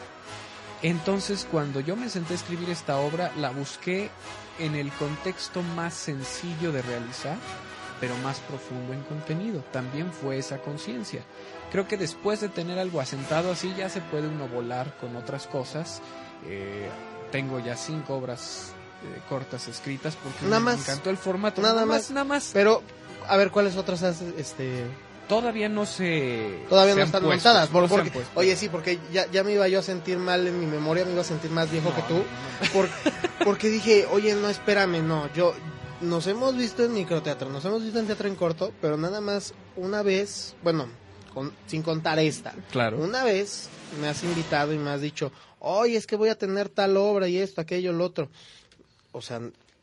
Entonces, 0.81 1.45
cuando 1.51 1.81
yo 1.81 1.95
me 1.95 2.09
senté 2.09 2.33
a 2.33 2.37
escribir 2.37 2.69
esta 2.69 2.97
obra, 2.99 3.31
la 3.35 3.49
busqué 3.49 4.09
en 4.59 4.75
el 4.75 4.91
contexto 4.93 5.61
más 5.61 5.93
sencillo 5.93 6.71
de 6.71 6.81
realizar, 6.81 7.35
pero 7.99 8.15
más 8.23 8.39
profundo 8.39 8.93
en 8.93 9.01
contenido. 9.01 9.61
También 9.73 10.13
fue 10.13 10.37
esa 10.37 10.59
conciencia. 10.59 11.21
Creo 11.71 11.85
que 11.85 11.97
después 11.97 12.39
de 12.39 12.47
tener 12.47 12.79
algo 12.79 13.01
asentado 13.01 13.51
así, 13.51 13.73
ya 13.77 13.89
se 13.89 13.99
puede 13.99 14.29
uno 14.29 14.47
volar 14.47 14.95
con 15.01 15.17
otras 15.17 15.47
cosas. 15.47 16.01
Eh, 16.47 16.89
tengo 17.31 17.59
ya 17.59 17.75
cinco 17.75 18.15
obras 18.15 18.73
eh, 19.03 19.21
cortas 19.29 19.67
escritas 19.67 20.15
porque 20.21 20.45
Nada 20.45 20.59
me 20.59 20.65
más. 20.71 20.79
encantó 20.81 21.09
el 21.09 21.17
formato. 21.17 21.61
Nada 21.61 21.85
más. 21.85 22.09
nada 22.11 22.23
más. 22.25 22.51
Pero, 22.53 22.81
a 23.27 23.37
ver, 23.37 23.51
¿cuáles 23.51 23.75
otras 23.77 24.03
has, 24.03 24.21
este... 24.37 24.85
Todavía 25.27 25.69
no 25.69 25.85
se. 25.85 26.65
Todavía 26.69 26.95
se 26.95 26.99
no 27.01 27.05
están 27.05 27.23
montadas. 27.23 27.69
por- 27.69 27.83
no 27.83 27.87
porque- 27.87 28.11
oye, 28.33 28.55
sí, 28.55 28.67
porque 28.67 28.97
ya, 29.13 29.29
ya 29.31 29.43
me 29.43 29.51
iba 29.51 29.67
yo 29.67 29.77
a 29.77 29.83
sentir 29.83 30.17
mal 30.17 30.47
en 30.47 30.59
mi 30.59 30.65
memoria, 30.65 31.05
me 31.05 31.11
iba 31.11 31.21
a 31.21 31.23
sentir 31.23 31.51
más 31.51 31.69
viejo 31.69 31.89
No, 31.89 31.95
que 31.95 32.01
tú. 32.01 32.15
no, 32.15 32.19
no. 32.65 32.73
por- 32.73 32.89
porque 33.45 33.69
dije, 33.69 34.07
oye, 34.11 34.33
no, 34.33 34.49
espérame, 34.49 35.03
no, 35.07 35.31
yo... 35.33 35.53
Nos 36.01 36.25
hemos 36.27 36.55
visto 36.55 36.83
en 36.83 36.93
microteatro, 36.93 37.49
nos 37.49 37.63
hemos 37.65 37.83
visto 37.83 37.99
en 37.99 38.07
teatro 38.07 38.27
en 38.29 38.35
corto, 38.35 38.71
pero 38.81 38.95
nada 38.97 39.19
más 39.21 39.53
una 39.75 40.01
vez, 40.01 40.55
bueno, 40.63 40.87
con- 41.33 41.53
sin 41.67 41.83
contar 41.83 42.17
esta. 42.19 42.53
Claro. 42.71 42.97
Una 42.97 43.23
vez 43.25 43.67
me 44.01 44.07
has 44.07 44.23
invitado 44.23 44.73
y 44.73 44.77
me 44.79 44.89
has 44.91 45.01
dicho, 45.01 45.31
oye, 45.59 45.97
es 45.97 46.07
que 46.07 46.15
voy 46.15 46.29
a 46.29 46.37
tener 46.37 46.69
tal 46.69 46.95
obra 46.97 47.27
y 47.27 47.37
esto, 47.37 47.59
aquello, 47.61 47.91
lo 47.91 48.05
otro. 48.05 48.29
O 49.11 49.21
sea, 49.21 49.41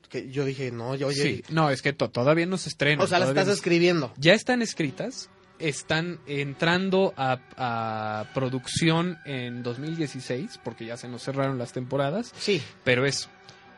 que 0.08 0.30
yo 0.30 0.44
dije, 0.44 0.70
no, 0.70 0.94
yo, 0.94 1.08
oye, 1.08 1.22
Sí, 1.22 1.44
no, 1.48 1.70
es 1.70 1.82
que 1.82 1.92
to- 1.92 2.10
todavía 2.10 2.46
no 2.46 2.58
se 2.58 2.68
estrena. 2.68 3.02
o 3.02 3.06
sea, 3.06 3.18
la 3.18 3.24
todavía 3.26 3.42
estás 3.42 3.52
no 3.52 3.54
escribiendo. 3.56 4.12
Ya 4.18 4.34
están 4.34 4.62
escritas, 4.62 5.28
están 5.58 6.20
entrando 6.26 7.12
a, 7.16 7.38
a 7.56 8.32
producción 8.34 9.18
en 9.24 9.62
2016, 9.62 10.60
porque 10.62 10.86
ya 10.86 10.96
se 10.96 11.08
nos 11.08 11.22
cerraron 11.24 11.58
las 11.58 11.72
temporadas, 11.72 12.32
Sí, 12.38 12.62
pero 12.84 13.04
es... 13.06 13.28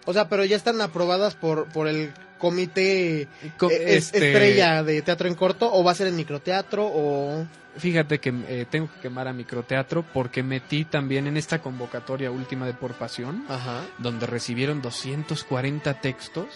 o 0.08 0.12
sea, 0.14 0.28
pero 0.30 0.44
ya 0.46 0.56
están 0.56 0.80
aprobadas 0.80 1.34
por, 1.34 1.66
por 1.68 1.86
el 1.86 2.12
comité 2.38 3.28
co- 3.58 3.70
eh, 3.70 3.96
es- 3.96 4.06
este, 4.06 4.28
estrella 4.32 4.82
de 4.82 5.02
teatro 5.02 5.28
en 5.28 5.34
corto, 5.34 5.70
o 5.72 5.84
va 5.84 5.92
a 5.92 5.94
ser 5.94 6.06
en 6.06 6.16
microteatro, 6.16 6.86
o... 6.86 7.46
Fíjate 7.76 8.18
que 8.18 8.32
eh, 8.48 8.66
tengo 8.70 8.88
que 8.92 9.00
quemar 9.02 9.28
a 9.28 9.32
microteatro 9.32 10.04
porque 10.14 10.42
metí 10.42 10.84
también 10.84 11.26
en 11.26 11.36
esta 11.36 11.60
convocatoria 11.60 12.30
última 12.30 12.66
de 12.66 12.72
Por 12.74 12.94
Pasión, 12.94 13.44
Ajá, 13.48 13.82
donde 13.98 14.26
recibieron 14.26 14.80
240 14.82 16.00
textos. 16.00 16.46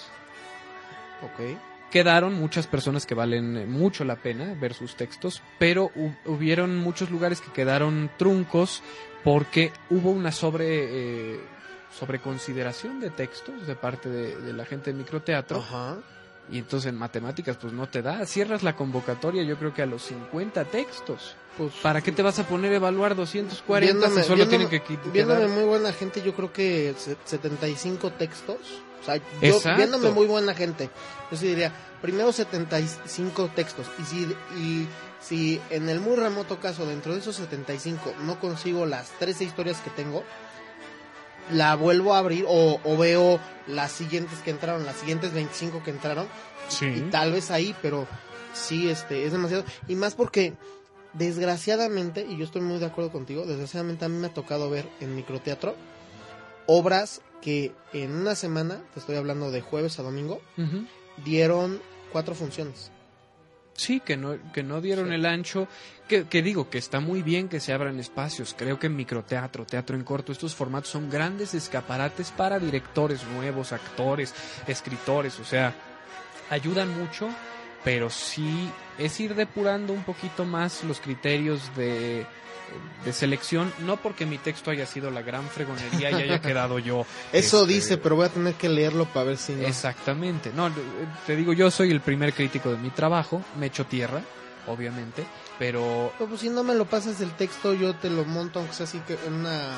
ok. 1.23 1.59
Quedaron 1.91 2.33
muchas 2.35 2.67
personas 2.67 3.05
que 3.05 3.15
valen 3.15 3.57
eh, 3.57 3.67
mucho 3.67 4.05
la 4.05 4.17
pena 4.17 4.55
ver 4.59 4.73
sus 4.73 4.97
textos, 4.97 5.43
pero 5.59 5.91
hu- 5.95 6.17
hubieron 6.25 6.77
muchos 6.79 7.11
lugares 7.11 7.41
que 7.43 7.53
quedaron 7.53 8.11
truncos 8.17 8.83
porque 9.23 9.73
hubo 9.91 10.11
una 10.11 10.33
sobre 10.33 11.35
eh, 11.35 11.41
sobreconsideración 11.99 13.01
de 13.01 13.11
textos 13.11 13.67
de 13.67 13.75
parte 13.75 14.09
de, 14.09 14.37
de 14.37 14.53
la 14.53 14.65
gente 14.65 14.93
de 14.93 14.99
microteatro 14.99 15.59
Ajá. 15.59 15.97
y 16.51 16.59
entonces 16.59 16.89
en 16.91 16.99
matemáticas 16.99 17.57
pues 17.57 17.73
no 17.73 17.89
te 17.89 18.03
da, 18.03 18.25
cierras 18.27 18.63
la 18.63 18.75
convocatoria 18.77 19.43
yo 19.43 19.57
creo 19.59 19.73
que 19.75 19.83
a 19.83 19.87
los 19.87 20.03
50 20.05 20.65
textos. 20.67 21.37
Pues, 21.57 21.71
¿Para 21.83 22.01
qué 22.01 22.13
te 22.13 22.23
vas 22.23 22.39
a 22.39 22.45
poner 22.49 22.73
a 22.73 22.77
evaluar 22.77 23.15
240 23.15 24.09
Viéndome- 24.09 24.23
si 24.23 24.27
solo 24.27 24.45
viéndome- 24.45 24.49
tienen 24.49 24.69
que 24.71 24.83
qui- 24.83 25.13
Viéndome 25.13 25.49
muy 25.49 25.65
buena 25.65 25.93
gente, 25.93 26.23
yo 26.23 26.35
creo 26.35 26.51
que 26.51 26.95
se- 26.97 27.17
75 27.27 28.11
textos. 28.13 28.57
O 29.03 29.05
sea, 29.05 29.17
yo 29.17 29.61
viéndome 29.77 30.11
muy 30.11 30.27
buena 30.27 30.55
gente, 30.55 30.89
yo 31.31 31.37
sí 31.37 31.49
diría, 31.49 31.73
primero 32.01 32.33
75 32.33 33.51
textos. 33.55 33.87
Y 33.99 34.05
si, 34.05 34.37
y 34.57 34.89
si 35.21 35.61
en 35.71 35.89
el 35.91 36.01
muy 36.01 36.17
remoto 36.17 36.59
caso, 36.59 36.87
dentro 36.87 37.13
de 37.13 37.19
esos 37.19 37.37
75, 37.37 38.15
no 38.23 38.41
consigo 38.41 38.87
las 38.87 39.11
13 39.19 39.45
historias 39.45 39.79
que 39.81 39.91
tengo, 39.91 40.23
la 41.53 41.75
vuelvo 41.77 42.15
a 42.15 42.19
abrir 42.19 42.45
o, 42.49 42.81
o 42.85 42.97
veo 42.97 43.39
las 43.67 43.93
siguientes 43.93 44.39
que 44.41 44.51
entraron, 44.51 44.85
las 44.85 44.97
siguientes 44.97 45.33
25 45.33 45.83
que 45.83 45.91
entraron, 45.91 46.27
Sí. 46.69 46.87
y 46.87 47.01
tal 47.11 47.33
vez 47.33 47.51
ahí, 47.51 47.75
pero 47.83 48.07
sí, 48.55 48.89
este, 48.89 49.25
es 49.27 49.33
demasiado. 49.33 49.65
Y 49.89 49.95
más 49.95 50.15
porque, 50.15 50.55
desgraciadamente, 51.13 52.27
y 52.29 52.37
yo 52.39 52.45
estoy 52.45 52.63
muy 52.63 52.79
de 52.79 52.87
acuerdo 52.87 53.11
contigo, 53.13 53.45
desgraciadamente 53.45 54.05
a 54.05 54.09
mí 54.09 54.17
me 54.17 54.29
ha 54.29 54.35
tocado 54.35 54.71
ver 54.71 54.89
en 55.01 55.15
microteatro 55.15 55.75
obras 56.67 57.21
que 57.41 57.73
en 57.93 58.15
una 58.15 58.35
semana, 58.35 58.81
te 58.95 59.01
estoy 59.01 59.17
hablando 59.17 59.51
de 59.51 59.61
jueves 59.61 59.99
a 59.99 60.03
domingo, 60.03 60.41
dieron 61.25 61.81
cuatro 62.13 62.35
funciones. 62.35 62.91
Sí, 63.83 64.01
que 64.01 64.17
no, 64.17 64.37
que 64.53 64.63
no 64.63 64.81
dieron 64.81 65.09
Sí. 65.09 65.15
el 65.15 65.27
ancho, 65.27 65.67
que, 66.09 66.25
que 66.25 66.41
digo 66.43 66.71
que 66.71 66.79
está 66.79 67.01
muy 67.01 67.23
bien 67.23 67.49
que 67.49 67.59
se 67.61 67.73
abran 67.73 67.99
espacios. 67.99 68.55
Creo 68.57 68.79
que 68.79 68.87
en 68.87 68.97
microteatro, 68.97 69.65
teatro 69.67 69.97
en 69.97 70.05
corto, 70.05 70.31
estos 70.33 70.55
formatos 70.55 70.91
son 70.91 71.11
grandes 71.11 71.55
escaparates 71.55 72.31
para 72.31 72.59
directores 72.59 73.25
nuevos, 73.25 73.73
actores, 73.73 74.35
escritores, 74.67 75.39
o 75.41 75.45
sea, 75.45 75.75
ayudan 76.51 76.97
mucho, 76.99 77.29
pero 77.83 78.09
sí 78.11 78.71
es 78.99 79.19
ir 79.21 79.35
depurando 79.35 79.93
un 79.93 80.05
poquito 80.05 80.45
más 80.45 80.85
los 80.85 81.01
criterios 81.01 81.75
de, 81.77 82.25
de 83.05 83.13
selección, 83.13 83.73
no 83.81 83.97
porque 83.97 84.27
mi 84.27 84.39
texto 84.39 84.71
haya 84.71 84.87
sido 84.87 85.11
la 85.11 85.23
gran 85.23 85.47
fregonería 85.49 86.11
y 86.11 86.15
haya 86.23 86.41
quedado 86.43 86.79
yo. 86.79 87.05
Eso 87.33 87.63
este, 87.63 87.73
dice, 87.73 87.99
pero 87.99 88.17
voy 88.17 88.27
a 88.27 88.29
tener 88.29 88.55
que 88.55 88.69
leerlo 88.69 89.07
para 89.07 89.27
ver 89.27 89.37
si 89.39 89.53
no. 89.55 89.67
Exactamente. 89.67 90.53
No, 90.55 90.71
te 91.27 91.37
digo, 91.37 91.53
yo 91.53 91.71
soy 91.71 91.91
el 91.91 92.01
primer 92.01 92.33
crítico 92.33 92.71
de 92.71 92.77
mi 92.79 92.91
trabajo, 92.91 93.43
me 93.59 93.67
echo 93.67 93.85
tierra, 93.87 94.21
obviamente, 94.67 95.25
pero 95.59 96.13
Pero, 96.19 96.29
pues, 96.29 96.41
si 96.41 96.49
no 96.51 96.63
me 96.65 96.75
lo 96.75 96.85
pasas 96.85 97.21
el 97.21 97.31
texto, 97.33 97.75
yo 97.75 97.95
te 97.95 98.09
lo 98.11 98.25
monto, 98.25 98.59
aunque 98.61 98.75
sea 98.75 98.85
así 98.85 98.99
que 99.01 99.15
en 99.27 99.35
una, 99.35 99.69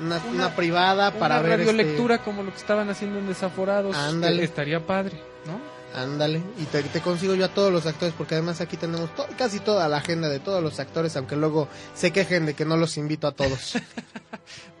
una, 0.00 0.16
Una- 0.16 0.24
una 0.30 0.56
privada 0.56 1.12
para 1.12 1.40
una 1.40 1.48
ver. 1.48 1.60
este, 1.60 1.72
radiolectura 1.72 2.18
como 2.22 2.42
lo 2.42 2.50
que 2.50 2.56
estaban 2.58 2.88
haciendo 2.88 3.18
en 3.18 3.26
Desaforados 3.28 3.94
Ándale. 3.96 4.40
eh, 4.42 4.44
estaría 4.46 4.84
padre, 4.86 5.22
¿no? 5.46 5.60
Ándale, 5.94 6.40
y 6.58 6.64
te, 6.66 6.82
te 6.84 7.00
consigo 7.00 7.34
yo 7.34 7.44
a 7.46 7.48
todos 7.48 7.72
los 7.72 7.84
actores, 7.86 8.14
porque 8.16 8.36
además 8.36 8.60
aquí 8.60 8.76
tenemos 8.76 9.12
to- 9.16 9.26
casi 9.36 9.58
toda 9.58 9.88
la 9.88 9.96
agenda 9.96 10.28
de 10.28 10.38
todos 10.38 10.62
los 10.62 10.78
actores, 10.78 11.16
aunque 11.16 11.34
luego 11.34 11.66
se 11.94 12.12
quejen 12.12 12.46
de 12.46 12.54
que 12.54 12.64
no 12.64 12.76
los 12.76 12.96
invito 12.96 13.26
a 13.26 13.32
todos. 13.32 13.74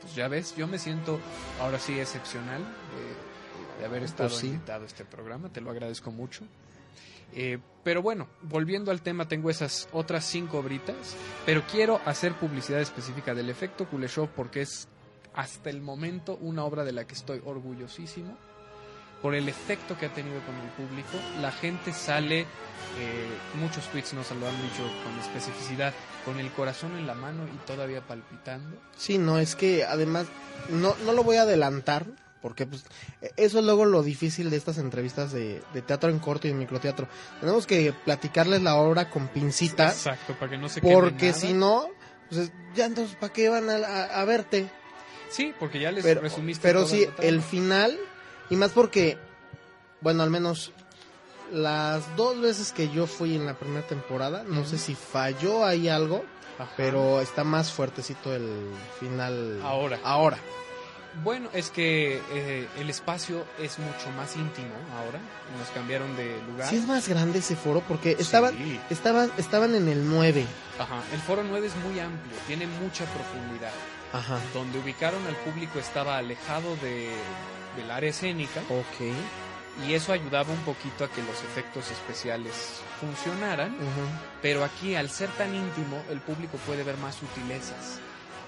Pues 0.00 0.14
ya 0.16 0.26
ves, 0.28 0.56
yo 0.56 0.66
me 0.66 0.78
siento 0.78 1.20
ahora 1.60 1.78
sí 1.78 1.98
excepcional 2.00 2.60
eh, 2.62 3.78
de 3.80 3.86
haber 3.86 4.02
estado 4.02 4.28
Pues 4.28 4.40
sí. 4.40 4.46
invitado 4.48 4.82
a 4.82 4.86
este 4.86 5.04
programa, 5.04 5.48
te 5.52 5.60
lo 5.60 5.70
agradezco 5.70 6.10
mucho. 6.10 6.42
Eh, 7.32 7.58
pero 7.84 8.02
bueno, 8.02 8.26
volviendo 8.42 8.90
al 8.90 9.02
tema, 9.02 9.28
tengo 9.28 9.50
esas 9.50 9.88
otras 9.92 10.24
cinco 10.24 10.58
obritas, 10.58 10.96
pero 11.46 11.62
quiero 11.70 12.00
hacer 12.06 12.32
publicidad 12.34 12.80
específica 12.80 13.34
del 13.34 13.50
efecto 13.50 13.86
Kuleshov 13.88 14.30
porque 14.30 14.62
es 14.62 14.88
hasta 15.34 15.70
el 15.70 15.80
momento 15.80 16.36
una 16.40 16.64
obra 16.64 16.82
de 16.82 16.90
la 16.92 17.06
que 17.06 17.14
estoy 17.14 17.40
orgullosísimo 17.44 18.36
por 19.22 19.34
el 19.34 19.48
efecto 19.48 19.96
que 19.98 20.06
ha 20.06 20.12
tenido 20.12 20.40
con 20.46 20.54
el 20.56 20.68
público. 20.70 21.10
La 21.40 21.52
gente 21.52 21.92
sale, 21.92 22.40
eh, 22.40 22.46
muchos 23.54 23.86
tweets 23.88 24.14
nos 24.14 24.30
lo 24.30 24.48
han 24.48 24.62
dicho 24.62 24.82
con 25.04 25.18
especificidad, 25.20 25.92
con 26.24 26.38
el 26.40 26.50
corazón 26.52 26.96
en 26.96 27.06
la 27.06 27.14
mano 27.14 27.44
y 27.46 27.56
todavía 27.66 28.00
palpitando. 28.00 28.76
Sí, 28.96 29.18
no, 29.18 29.38
es 29.38 29.56
que 29.56 29.84
además, 29.84 30.26
no, 30.70 30.94
no 31.04 31.12
lo 31.12 31.22
voy 31.24 31.36
a 31.36 31.42
adelantar, 31.42 32.06
porque 32.40 32.66
pues 32.66 32.84
eso 33.36 33.58
es 33.58 33.64
luego 33.64 33.84
lo 33.84 34.02
difícil 34.02 34.48
de 34.48 34.56
estas 34.56 34.78
entrevistas 34.78 35.32
de, 35.32 35.62
de 35.74 35.82
teatro 35.82 36.08
en 36.08 36.18
corto 36.18 36.48
y 36.48 36.52
en 36.52 36.58
microteatro. 36.58 37.06
Tenemos 37.40 37.66
que 37.66 37.92
platicarles 37.92 38.62
la 38.62 38.76
obra 38.76 39.10
con 39.10 39.28
pincitas, 39.28 39.94
Exacto, 40.06 40.34
para 40.38 40.50
que 40.52 40.56
no 40.58 40.68
se 40.70 40.80
quede 40.80 40.94
porque 40.94 41.34
si 41.34 41.52
no, 41.52 41.88
pues 42.30 42.50
ya 42.74 42.86
entonces, 42.86 43.14
¿para 43.16 43.32
qué 43.32 43.50
van 43.50 43.68
a, 43.68 43.74
a- 43.76 44.20
a 44.22 44.24
verte? 44.24 44.70
Sí, 45.28 45.52
porque 45.60 45.78
ya 45.78 45.92
les 45.92 46.02
Pero, 46.02 46.22
resumiste 46.22 46.62
pero 46.62 46.86
sí, 46.86 47.06
el 47.18 47.40
final, 47.42 47.98
y 48.50 48.56
más 48.56 48.72
porque, 48.72 49.16
bueno, 50.00 50.22
al 50.22 50.30
menos 50.30 50.72
las 51.52 52.14
dos 52.16 52.40
veces 52.40 52.72
que 52.72 52.90
yo 52.90 53.06
fui 53.06 53.34
en 53.34 53.46
la 53.46 53.54
primera 53.54 53.86
temporada, 53.86 54.44
no 54.46 54.64
sé 54.64 54.78
si 54.78 54.94
falló 54.94 55.64
ahí 55.64 55.88
algo, 55.88 56.24
Ajá. 56.58 56.72
pero 56.76 57.20
está 57.20 57.42
más 57.44 57.72
fuertecito 57.72 58.34
el 58.34 58.70
final 59.00 59.60
Ahora. 59.62 59.98
Ahora. 60.04 60.38
Bueno, 61.24 61.48
es 61.52 61.70
que 61.70 62.22
eh, 62.30 62.68
el 62.78 62.88
espacio 62.88 63.44
es 63.58 63.80
mucho 63.80 64.10
más 64.16 64.36
íntimo 64.36 64.72
ahora. 64.96 65.18
Nos 65.58 65.68
cambiaron 65.74 66.14
de 66.16 66.40
lugar. 66.48 66.68
Sí 66.68 66.76
es 66.76 66.86
más 66.86 67.08
grande 67.08 67.40
ese 67.40 67.56
foro 67.56 67.82
porque 67.88 68.14
estaban 68.20 68.56
Sí. 68.56 68.80
estaban 68.90 69.32
estaban 69.36 69.74
en 69.74 69.88
el 69.88 70.08
9. 70.08 70.46
Ajá. 70.78 71.02
El 71.12 71.18
foro 71.20 71.42
9 71.42 71.66
es 71.66 71.74
muy 71.76 71.98
amplio, 71.98 72.36
tiene 72.46 72.68
mucha 72.68 73.04
profundidad. 73.06 73.72
Ajá. 74.12 74.38
Donde 74.54 74.78
ubicaron 74.78 75.26
al 75.26 75.34
público 75.36 75.80
estaba 75.80 76.16
alejado 76.16 76.76
de, 76.76 77.10
del 77.76 77.90
área 77.90 78.10
escénica 78.10 78.60
Ok. 78.68 79.86
y 79.88 79.94
eso 79.94 80.12
ayudaba 80.12 80.52
un 80.52 80.60
poquito 80.60 81.04
a 81.04 81.08
que 81.10 81.22
los 81.22 81.36
efectos 81.42 81.90
especiales 81.90 82.80
funcionaran. 83.00 83.74
Pero 84.42 84.64
aquí, 84.64 84.94
al 84.94 85.08
ser 85.10 85.28
tan 85.30 85.54
íntimo, 85.54 86.02
el 86.10 86.20
público 86.20 86.58
puede 86.66 86.82
ver 86.82 86.96
más 86.98 87.16
sutilezas. 87.16 87.98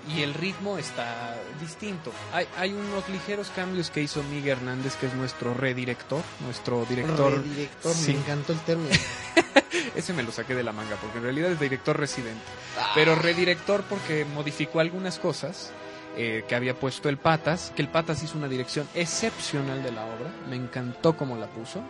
Y 0.08 0.22
el 0.22 0.34
ritmo 0.34 0.78
está 0.78 1.36
distinto. 1.60 2.12
Hay, 2.32 2.46
hay 2.58 2.72
unos 2.72 3.08
ligeros 3.08 3.50
cambios 3.54 3.90
que 3.90 4.02
hizo 4.02 4.20
Miguel 4.24 4.58
Hernández, 4.58 4.96
que 4.96 5.06
es 5.06 5.14
nuestro 5.14 5.54
redirector, 5.54 6.22
nuestro 6.40 6.84
director. 6.86 7.40
Director, 7.44 7.94
Sí. 7.94 8.12
me 8.12 8.18
encantó 8.18 8.52
el 8.52 8.58
término. 8.60 8.90
Ese 9.94 10.12
me 10.12 10.22
lo 10.24 10.32
saqué 10.32 10.54
de 10.56 10.64
la 10.64 10.72
manga, 10.72 10.96
porque 10.96 11.18
en 11.18 11.24
realidad 11.24 11.52
es 11.52 11.60
director 11.60 11.98
residente. 11.98 12.42
Ah. 12.78 12.90
Pero 12.96 13.14
redirector 13.14 13.82
porque 13.84 14.24
modificó 14.24 14.80
algunas 14.80 15.18
cosas 15.20 15.70
eh, 16.16 16.44
que 16.46 16.54
había 16.54 16.74
puesto 16.74 17.08
el 17.08 17.18
Patas, 17.18 17.72
que 17.74 17.82
el 17.82 17.88
Patas 17.88 18.22
hizo 18.22 18.38
una 18.38 18.48
dirección 18.48 18.86
excepcional 18.94 19.82
de 19.82 19.92
la 19.92 20.04
obra, 20.04 20.30
me 20.48 20.56
encantó 20.56 21.16
cómo 21.16 21.36
la 21.36 21.46
puso, 21.46 21.80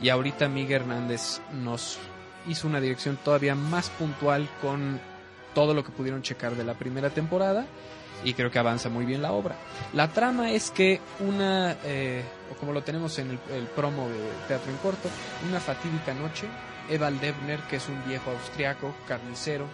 y 0.00 0.08
ahorita 0.08 0.48
Miguel 0.48 0.82
Hernández 0.82 1.40
nos 1.52 1.98
hizo 2.46 2.68
una 2.68 2.80
dirección 2.80 3.16
todavía 3.24 3.54
más 3.54 3.90
puntual 3.90 4.48
con 4.60 5.00
todo 5.54 5.72
lo 5.72 5.84
que 5.84 5.92
pudieron 5.92 6.22
checar 6.22 6.56
de 6.56 6.64
la 6.64 6.74
primera 6.74 7.10
temporada 7.10 7.66
y 8.22 8.34
creo 8.34 8.50
que 8.50 8.58
avanza 8.58 8.88
muy 8.88 9.04
bien 9.04 9.22
la 9.22 9.32
obra. 9.32 9.56
La 9.92 10.08
trama 10.08 10.50
es 10.50 10.70
que 10.70 11.00
una, 11.20 11.76
eh, 11.84 12.22
como 12.58 12.72
lo 12.72 12.82
tenemos 12.82 13.18
en 13.18 13.30
el, 13.30 13.66
promo 13.74 14.08
de 14.08 14.18
Teatro 14.48 14.70
en 14.70 14.78
Corto, 14.78 15.08
una 15.48 15.60
fatídica 15.60 16.14
noche, 16.14 16.46
Eval 16.88 17.20
Debner, 17.20 17.60
que 17.60 17.76
es 17.76 17.88
un 17.88 18.02
viejo 18.06 18.30
austriaco, 18.30 18.94
carnicero, 19.06 19.66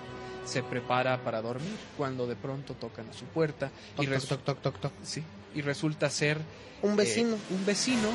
se 0.50 0.62
prepara 0.62 1.22
para 1.22 1.40
dormir 1.40 1.76
cuando 1.96 2.26
de 2.26 2.36
pronto 2.36 2.74
tocan 2.74 3.08
a 3.08 3.12
su 3.12 3.24
puerta 3.26 3.70
toc, 3.94 4.04
y, 4.04 4.08
toc, 4.08 4.26
toc, 4.26 4.42
toc, 4.42 4.60
toc, 4.60 4.80
toc. 4.80 4.92
Sí, 5.02 5.22
y 5.54 5.62
resulta 5.62 6.10
ser 6.10 6.38
un 6.82 6.96
vecino, 6.96 7.36
eh, 7.36 7.54
un 7.54 7.64
vecino 7.64 8.08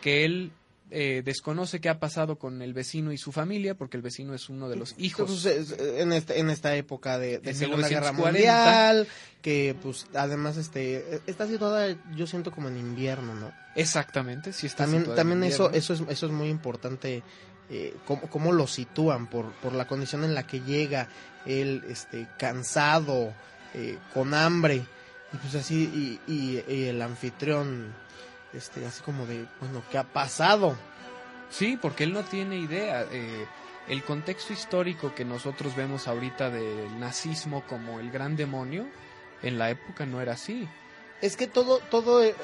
que 0.00 0.24
él 0.24 0.52
eh, 0.92 1.22
desconoce 1.24 1.80
qué 1.80 1.88
ha 1.88 2.00
pasado 2.00 2.36
con 2.36 2.62
el 2.62 2.74
vecino 2.74 3.12
y 3.12 3.18
su 3.18 3.30
familia, 3.30 3.74
porque 3.76 3.96
el 3.96 4.02
vecino 4.02 4.34
es 4.34 4.48
uno 4.48 4.68
de 4.68 4.76
los 4.76 4.94
hijos. 4.98 5.44
Entonces, 5.44 5.76
en, 5.78 6.12
esta, 6.12 6.34
en 6.34 6.50
esta 6.50 6.74
época 6.74 7.18
de, 7.18 7.38
de 7.38 7.54
Segunda 7.54 7.88
Guerra 7.88 8.12
Mundial, 8.12 9.06
que 9.40 9.76
pues 9.80 10.06
además 10.14 10.56
este 10.56 11.20
está 11.26 11.46
situada, 11.46 11.96
yo 12.16 12.26
siento 12.26 12.50
como 12.50 12.68
en 12.68 12.76
invierno, 12.76 13.34
¿no? 13.34 13.52
Exactamente, 13.76 14.52
sí 14.52 14.66
está 14.66 14.84
También, 14.84 15.14
también 15.14 15.44
en 15.44 15.50
eso, 15.50 15.70
eso, 15.70 15.92
es, 15.94 16.02
eso 16.08 16.26
es 16.26 16.32
muy 16.32 16.48
importante, 16.48 17.22
eh, 17.70 17.96
cómo, 18.04 18.22
cómo, 18.22 18.52
lo 18.52 18.66
sitúan, 18.66 19.28
por, 19.28 19.52
por 19.52 19.72
la 19.72 19.86
condición 19.86 20.24
en 20.24 20.34
la 20.34 20.46
que 20.46 20.60
llega, 20.60 21.08
él 21.46 21.84
este, 21.88 22.26
cansado, 22.36 23.32
eh, 23.74 23.98
con 24.12 24.34
hambre, 24.34 24.84
y 25.32 25.36
pues 25.36 25.54
así, 25.54 26.18
y, 26.26 26.62
el 26.68 27.00
anfitrión 27.00 27.94
este, 28.52 28.84
así 28.84 29.00
como 29.02 29.26
de, 29.26 29.46
bueno, 29.60 29.82
¿qué 29.90 29.98
ha 29.98 30.04
pasado? 30.04 30.76
Sí, 31.50 31.78
porque 31.80 32.04
él 32.04 32.12
no 32.12 32.24
tiene 32.24 32.56
idea. 32.58 33.06
Eh, 33.10 33.46
el 33.88 34.02
contexto 34.02 34.52
histórico 34.52 35.14
que 35.14 35.24
nosotros 35.24 35.76
vemos 35.76 36.08
ahorita 36.08 36.50
del 36.50 36.98
nazismo 36.98 37.64
como 37.68 38.00
el 38.00 38.10
gran 38.10 38.36
demonio, 38.36 38.86
en 39.42 39.58
la 39.58 39.70
época 39.70 40.06
no 40.06 40.20
era 40.20 40.32
así. 40.32 40.68
Es 41.20 41.36
que 41.36 41.46
todo, 41.46 41.80
todo 41.90 42.22
es, 42.22 42.34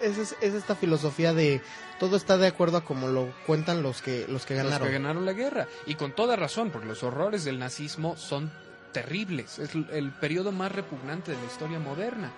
es, 0.00 0.36
es 0.40 0.54
esta 0.54 0.74
filosofía 0.74 1.32
de 1.32 1.62
todo 1.98 2.16
está 2.16 2.36
de 2.36 2.46
acuerdo 2.46 2.76
a 2.76 2.84
como 2.84 3.08
lo 3.08 3.32
cuentan 3.46 3.82
los 3.82 4.02
que, 4.02 4.26
los 4.28 4.44
que 4.44 4.54
ganaron. 4.54 4.80
Los 4.80 4.88
que 4.88 4.92
ganaron 4.92 5.24
la 5.24 5.32
guerra. 5.32 5.66
Y 5.86 5.94
con 5.94 6.12
toda 6.12 6.36
razón, 6.36 6.70
porque 6.70 6.88
los 6.88 7.02
horrores 7.02 7.44
del 7.44 7.58
nazismo 7.58 8.16
son 8.16 8.52
terribles. 8.92 9.58
Es 9.58 9.70
el 9.74 10.12
periodo 10.12 10.52
más 10.52 10.72
repugnante 10.72 11.32
de 11.32 11.38
la 11.38 11.46
historia 11.46 11.78
moderna. 11.78 12.32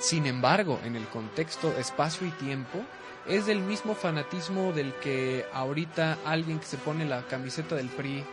Sin 0.00 0.26
embargo, 0.26 0.80
en 0.84 0.96
el 0.96 1.06
contexto 1.08 1.76
espacio 1.78 2.26
y 2.26 2.30
tiempo, 2.30 2.80
es 3.26 3.46
del 3.46 3.60
mismo 3.60 3.94
fanatismo 3.94 4.72
del 4.72 4.92
que 4.94 5.46
ahorita 5.52 6.18
alguien 6.24 6.58
que 6.58 6.66
se 6.66 6.76
pone 6.76 7.04
la 7.04 7.22
camiseta 7.22 7.74
del 7.74 7.88
PRI 7.88 8.24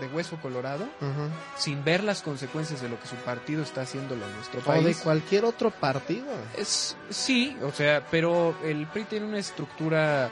de 0.00 0.06
hueso 0.06 0.36
colorado, 0.40 0.84
uh 1.00 1.04
-huh. 1.04 1.28
sin 1.56 1.82
ver 1.82 2.04
las 2.04 2.22
consecuencias 2.22 2.80
de 2.80 2.88
lo 2.88 3.00
que 3.00 3.08
su 3.08 3.16
partido 3.16 3.62
está 3.62 3.80
haciendo 3.82 4.14
en 4.14 4.20
nuestro 4.20 4.60
o 4.60 4.62
país. 4.62 4.84
de 4.84 4.94
cualquier 5.02 5.44
otro 5.44 5.72
partido. 5.72 6.26
Es, 6.56 6.96
sí, 7.10 7.56
o 7.60 7.72
sea, 7.72 8.06
pero 8.08 8.54
el 8.62 8.86
PRI 8.86 9.04
tiene 9.04 9.26
una 9.26 9.38
estructura 9.38 10.30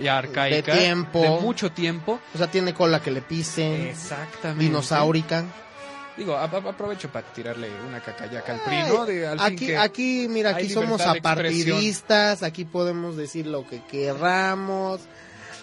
ya 0.00 0.18
arcaica. 0.18 0.74
De 0.74 0.80
tiempo. 0.80 1.20
De 1.20 1.28
mucho 1.40 1.70
tiempo. 1.70 2.18
O 2.34 2.38
sea, 2.38 2.48
tiene 2.50 2.74
cola 2.74 3.00
que 3.00 3.10
le 3.10 3.22
pise. 3.22 3.90
Exactamente. 3.90 4.64
Dinosaurica. 4.64 5.44
Digo, 6.18 6.36
aprovecho 6.36 7.08
para 7.10 7.32
tirarle 7.32 7.70
una 7.86 8.00
cacayaca 8.00 8.54
al 8.54 8.60
PRI, 8.60 8.82
¿no? 8.88 9.06
De, 9.06 9.26
al 9.28 9.38
aquí, 9.40 9.72
aquí, 9.74 10.26
mira, 10.28 10.50
aquí 10.50 10.68
somos 10.68 11.00
apartidistas, 11.00 12.42
aquí 12.42 12.64
podemos 12.64 13.16
decir 13.16 13.46
lo 13.46 13.64
que 13.64 13.80
querramos. 13.84 15.00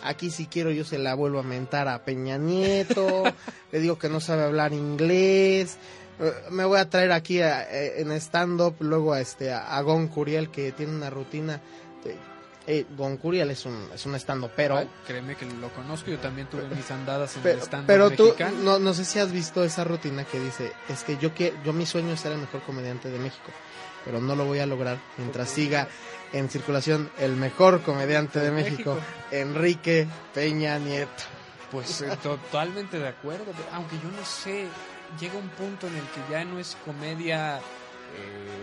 Aquí 0.01 0.31
si 0.31 0.45
quiero 0.45 0.71
yo 0.71 0.85
se 0.85 0.97
la 0.97 1.13
vuelvo 1.13 1.39
a 1.39 1.43
mentar 1.43 1.89
a 1.89 2.05
Peña 2.05 2.37
Nieto. 2.37 3.23
le 3.73 3.79
digo 3.79 3.99
que 3.99 4.07
no 4.07 4.21
sabe 4.21 4.43
hablar 4.43 4.71
inglés. 4.71 5.77
Me 6.49 6.63
voy 6.63 6.79
a 6.79 6.89
traer 6.89 7.11
aquí 7.11 7.41
a, 7.41 7.57
a, 7.57 7.73
en 7.73 8.11
stand-up 8.13 8.75
luego 8.79 9.11
a, 9.11 9.19
este, 9.19 9.51
a 9.51 9.81
Gon 9.81 10.07
Curiel 10.07 10.49
que 10.49 10.71
tiene 10.71 10.95
una 10.95 11.09
rutina. 11.09 11.59
De, 12.05 12.15
eh, 12.67 12.85
Gon 12.97 13.17
Curiel 13.17 13.51
es 13.51 13.65
un, 13.65 13.89
es 13.93 14.05
un 14.05 14.15
estando, 14.15 14.49
pero... 14.55 14.77
Ay, 14.77 14.89
créeme 15.05 15.35
que 15.35 15.45
lo 15.45 15.69
conozco, 15.69 16.09
yo 16.09 16.17
también 16.19 16.47
tuve 16.47 16.67
mis 16.67 16.89
andadas 16.89 17.35
en 17.35 17.43
pero, 17.43 17.57
el 17.57 17.63
stand 17.63 17.87
Pero 17.87 18.11
tú, 18.11 18.25
mexicano. 18.25 18.57
no, 18.63 18.79
no 18.79 18.93
sé 18.93 19.05
si 19.05 19.19
has 19.19 19.31
visto 19.31 19.63
esa 19.63 19.83
rutina 19.83 20.23
que 20.23 20.39
dice, 20.39 20.71
es 20.89 21.03
que 21.03 21.17
yo, 21.17 21.33
que, 21.33 21.53
yo 21.63 21.73
mi 21.73 21.85
sueño 21.85 22.13
es 22.13 22.21
ser 22.21 22.31
el 22.31 22.39
mejor 22.39 22.61
comediante 22.61 23.09
de 23.09 23.19
México, 23.19 23.51
pero 24.03 24.19
no 24.19 24.35
lo 24.35 24.45
voy 24.45 24.59
a 24.59 24.65
lograr 24.65 24.97
mientras 25.17 25.49
siga 25.49 25.87
en 26.33 26.49
circulación 26.49 27.11
el 27.19 27.35
mejor 27.35 27.81
comediante 27.81 28.39
de 28.39 28.51
México, 28.51 28.95
México. 28.95 29.15
Enrique 29.31 30.07
Peña 30.33 30.79
Nieto. 30.79 31.23
Pues 31.71 32.03
totalmente 32.23 32.99
de 32.99 33.07
acuerdo, 33.07 33.45
aunque 33.73 33.97
yo 33.97 34.09
no 34.09 34.25
sé, 34.25 34.67
llega 35.19 35.37
un 35.37 35.49
punto 35.49 35.87
en 35.87 35.95
el 35.95 36.03
que 36.03 36.31
ya 36.31 36.43
no 36.45 36.59
es 36.59 36.77
comedia... 36.83 37.57
Eh, 37.57 38.54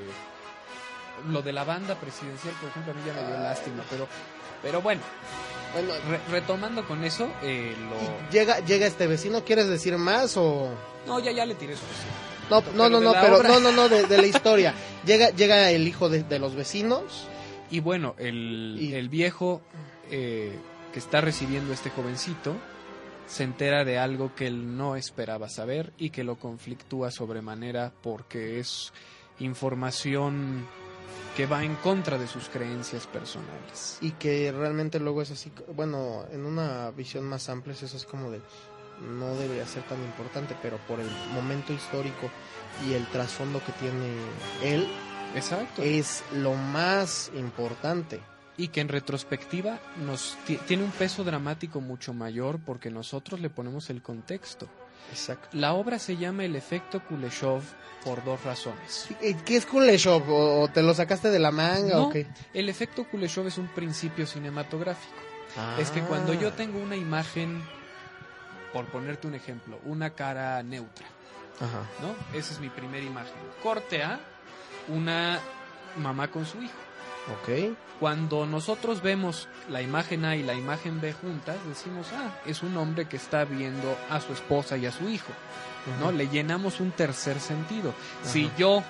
lo 1.28 1.42
de 1.42 1.52
la 1.52 1.64
banda 1.64 1.94
presidencial, 1.96 2.54
por 2.60 2.70
ejemplo, 2.70 2.92
a 2.92 2.96
mí 2.96 3.02
ya 3.06 3.12
me 3.14 3.26
dio 3.26 3.38
lástima, 3.38 3.84
pero, 3.90 4.06
pero 4.62 4.82
bueno, 4.82 5.00
bueno 5.74 5.92
re 6.08 6.20
retomando 6.30 6.86
con 6.86 7.04
eso, 7.04 7.28
eh, 7.42 7.74
lo... 7.78 8.30
llega, 8.30 8.60
llega 8.60 8.86
este 8.86 9.06
vecino, 9.06 9.44
¿quieres 9.44 9.68
decir 9.68 9.96
más 9.98 10.36
o...? 10.36 10.68
No, 11.06 11.18
ya, 11.18 11.32
ya 11.32 11.44
le 11.46 11.54
tiré 11.54 11.76
su 11.76 11.82
vecino. 11.82 12.32
No, 12.50 12.88
no, 12.88 12.88
no, 12.88 13.00
no, 13.00 13.12
pero, 13.12 13.42
no, 13.42 13.60
no, 13.60 13.72
no, 13.72 13.88
de, 13.88 14.06
de 14.06 14.16
la 14.18 14.26
historia. 14.26 14.74
llega, 15.06 15.30
llega 15.30 15.70
el 15.70 15.86
hijo 15.88 16.08
de, 16.08 16.22
de, 16.22 16.38
los 16.38 16.54
vecinos. 16.54 17.26
Y 17.70 17.80
bueno, 17.80 18.14
el, 18.18 18.76
y... 18.78 18.94
el 18.94 19.08
viejo 19.08 19.62
eh, 20.10 20.58
que 20.92 20.98
está 20.98 21.20
recibiendo 21.20 21.72
este 21.72 21.90
jovencito 21.90 22.54
se 23.26 23.44
entera 23.44 23.84
de 23.84 23.98
algo 23.98 24.34
que 24.34 24.46
él 24.46 24.76
no 24.76 24.96
esperaba 24.96 25.48
saber 25.48 25.92
y 25.96 26.10
que 26.10 26.24
lo 26.24 26.36
conflictúa 26.36 27.10
sobremanera 27.10 27.92
porque 28.02 28.58
es 28.58 28.92
información 29.38 30.66
que 31.36 31.46
va 31.46 31.64
en 31.64 31.76
contra 31.76 32.18
de 32.18 32.26
sus 32.26 32.48
creencias 32.48 33.06
personales. 33.06 33.98
Y 34.00 34.12
que 34.12 34.52
realmente 34.52 35.00
luego 35.00 35.22
es 35.22 35.30
así, 35.30 35.50
bueno, 35.74 36.24
en 36.30 36.44
una 36.44 36.90
visión 36.90 37.24
más 37.24 37.48
amplia 37.48 37.74
eso 37.74 37.96
es 37.96 38.04
como 38.04 38.30
de, 38.30 38.40
no 39.00 39.34
debería 39.36 39.66
ser 39.66 39.82
tan 39.84 40.02
importante, 40.02 40.56
pero 40.60 40.76
por 40.88 41.00
el 41.00 41.10
momento 41.34 41.72
histórico 41.72 42.30
y 42.86 42.92
el 42.92 43.06
trasfondo 43.08 43.60
que 43.64 43.72
tiene 43.72 44.14
él, 44.62 44.86
Exacto. 45.34 45.82
es 45.82 46.22
lo 46.34 46.54
más 46.54 47.30
importante. 47.34 48.20
Y 48.58 48.68
que 48.68 48.82
en 48.82 48.88
retrospectiva 48.88 49.80
nos 50.04 50.36
tiene 50.66 50.84
un 50.84 50.90
peso 50.90 51.24
dramático 51.24 51.80
mucho 51.80 52.12
mayor 52.12 52.60
porque 52.60 52.90
nosotros 52.90 53.40
le 53.40 53.48
ponemos 53.48 53.88
el 53.88 54.02
contexto. 54.02 54.68
Exacto. 55.10 55.48
La 55.52 55.74
obra 55.74 55.98
se 55.98 56.16
llama 56.16 56.44
El 56.44 56.56
efecto 56.56 57.00
Kuleshov 57.04 57.62
por 58.04 58.24
dos 58.24 58.42
razones. 58.44 59.08
¿Qué 59.44 59.56
es 59.56 59.66
Kuleshov? 59.66 60.22
¿O 60.28 60.68
te 60.68 60.82
lo 60.82 60.94
sacaste 60.94 61.30
de 61.30 61.38
la 61.38 61.50
manga 61.50 61.96
no, 61.96 62.06
o 62.06 62.10
qué? 62.10 62.26
El 62.54 62.68
efecto 62.68 63.04
Kuleshov 63.08 63.46
es 63.46 63.58
un 63.58 63.68
principio 63.68 64.26
cinematográfico. 64.26 65.14
Ah. 65.56 65.76
Es 65.78 65.90
que 65.90 66.00
cuando 66.00 66.32
yo 66.34 66.52
tengo 66.52 66.78
una 66.78 66.96
imagen, 66.96 67.62
por 68.72 68.86
ponerte 68.86 69.26
un 69.26 69.34
ejemplo, 69.34 69.78
una 69.84 70.10
cara 70.10 70.62
neutra, 70.62 71.06
Ajá. 71.60 71.86
¿no? 72.00 72.38
Esa 72.38 72.54
es 72.54 72.60
mi 72.60 72.70
primera 72.70 73.04
imagen. 73.04 73.34
Corte 73.62 74.02
a 74.02 74.18
una 74.88 75.38
mamá 75.96 76.28
con 76.28 76.46
su 76.46 76.62
hijo. 76.62 76.74
Ok. 77.30 77.76
Cuando 78.00 78.46
nosotros 78.46 79.00
vemos 79.00 79.48
la 79.70 79.80
imagen 79.80 80.24
A 80.24 80.34
y 80.34 80.42
la 80.42 80.54
imagen 80.54 81.00
B 81.00 81.12
juntas, 81.12 81.56
decimos, 81.68 82.08
ah, 82.14 82.30
es 82.46 82.62
un 82.62 82.76
hombre 82.76 83.06
que 83.06 83.16
está 83.16 83.44
viendo 83.44 83.96
a 84.10 84.20
su 84.20 84.32
esposa 84.32 84.76
y 84.76 84.86
a 84.86 84.92
su 84.92 85.08
hijo. 85.08 85.32
¿no? 86.00 86.10
Le 86.12 86.28
llenamos 86.28 86.80
un 86.80 86.90
tercer 86.90 87.40
sentido. 87.40 87.90
Uh 87.90 88.26
-huh. 88.26 88.28
Si 88.28 88.50
yo 88.58 88.82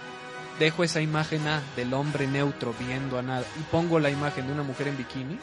dejo 0.59 0.85
esa 0.85 1.01
imagen 1.01 1.47
A 1.47 1.62
del 1.77 1.92
hombre 1.95 2.27
neutro 2.27 2.75
viendo 2.79 3.18
a 3.18 3.23
nada 3.23 3.45
y 3.59 3.62
pongo 3.64 3.99
la 3.99 4.11
imagen 4.11 4.47
de 4.47 4.53
una 4.53 4.62
mujer 4.62 4.88
en 4.88 4.97
bikini, 4.97 5.38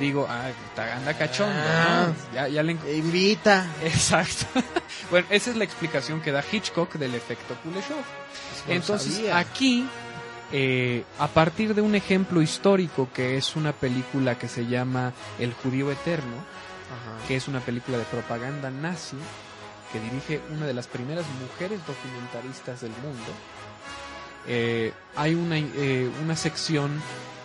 digo, 0.00 0.26
ah, 0.28 0.50
anda 0.94 1.14
cachondo, 1.14 1.54
ah, 1.54 2.08
¿no? 2.08 2.34
Ya, 2.34 2.48
ya 2.48 2.62
le 2.62 2.72
invita. 2.72 3.66
Exacto. 3.82 4.46
bueno, 5.10 5.26
esa 5.30 5.50
es 5.50 5.56
la 5.56 5.64
explicación 5.64 6.20
que 6.20 6.32
da 6.32 6.42
Hitchcock 6.50 6.94
del 6.94 7.14
efecto 7.14 7.54
Kuleshov. 7.62 8.04
Entonces, 8.68 9.14
sabía. 9.14 9.38
aquí 9.38 9.86
eh, 10.52 11.04
a 11.18 11.28
partir 11.28 11.74
de 11.74 11.82
un 11.82 11.94
ejemplo 11.94 12.42
histórico 12.42 13.08
que 13.12 13.36
es 13.36 13.56
una 13.56 13.72
película 13.72 14.38
que 14.38 14.48
se 14.48 14.66
llama 14.66 15.12
El 15.38 15.52
judío 15.52 15.90
eterno, 15.90 16.36
Ajá. 16.36 17.26
que 17.26 17.36
es 17.36 17.48
una 17.48 17.60
película 17.60 17.98
de 17.98 18.04
propaganda 18.04 18.70
nazi 18.70 19.16
que 19.92 20.00
dirige 20.00 20.40
una 20.52 20.66
de 20.66 20.74
las 20.74 20.86
primeras 20.86 21.24
mujeres 21.40 21.80
documentaristas 21.86 22.80
del 22.80 22.90
mundo. 23.02 23.32
Eh, 24.46 24.92
hay 25.16 25.34
una, 25.34 25.56
eh, 25.58 26.10
una 26.22 26.36
sección 26.36 27.00